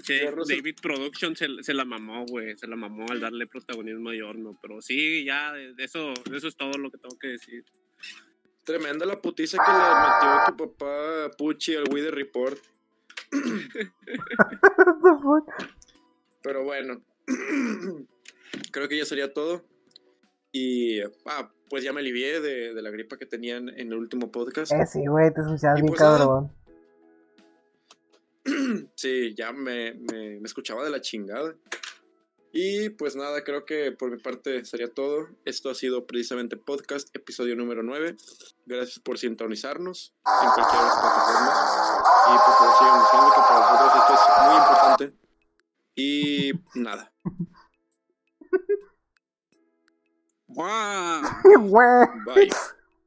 [0.02, 2.58] Pinche David Production se, se la mamó, güey.
[2.58, 4.58] Se la mamó al darle protagonismo a Yorno.
[4.62, 7.64] Pero sí, ya, de- eso, de eso es todo lo que tengo que decir.
[8.64, 12.58] Tremenda la putiza que le metió tu papá Pucci al Wii de Report.
[16.42, 17.02] Pero bueno,
[18.72, 19.64] creo que ya sería todo.
[20.52, 24.32] Y ah, pues ya me alivié de, de la gripa que tenían en el último
[24.32, 24.72] podcast.
[24.72, 26.52] Eh, sí, güey, te escuchabas Y bien pues cabrón.
[28.96, 31.56] Sí, ya me, me, me escuchaba de la chingada.
[32.56, 35.28] Y pues nada, creo que por mi parte sería todo.
[35.44, 38.16] Esto ha sido precisamente podcast, episodio número 9.
[38.68, 41.58] Gracias por sintonizarnos en las plataformas.
[42.28, 45.06] Y por favor sigan diciendo que para nosotros esto es muy importante.
[45.96, 47.12] Y nada.
[50.56, 51.24] Bye.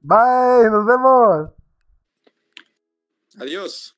[0.00, 1.50] bye, nos vemos.
[3.38, 3.95] Adiós.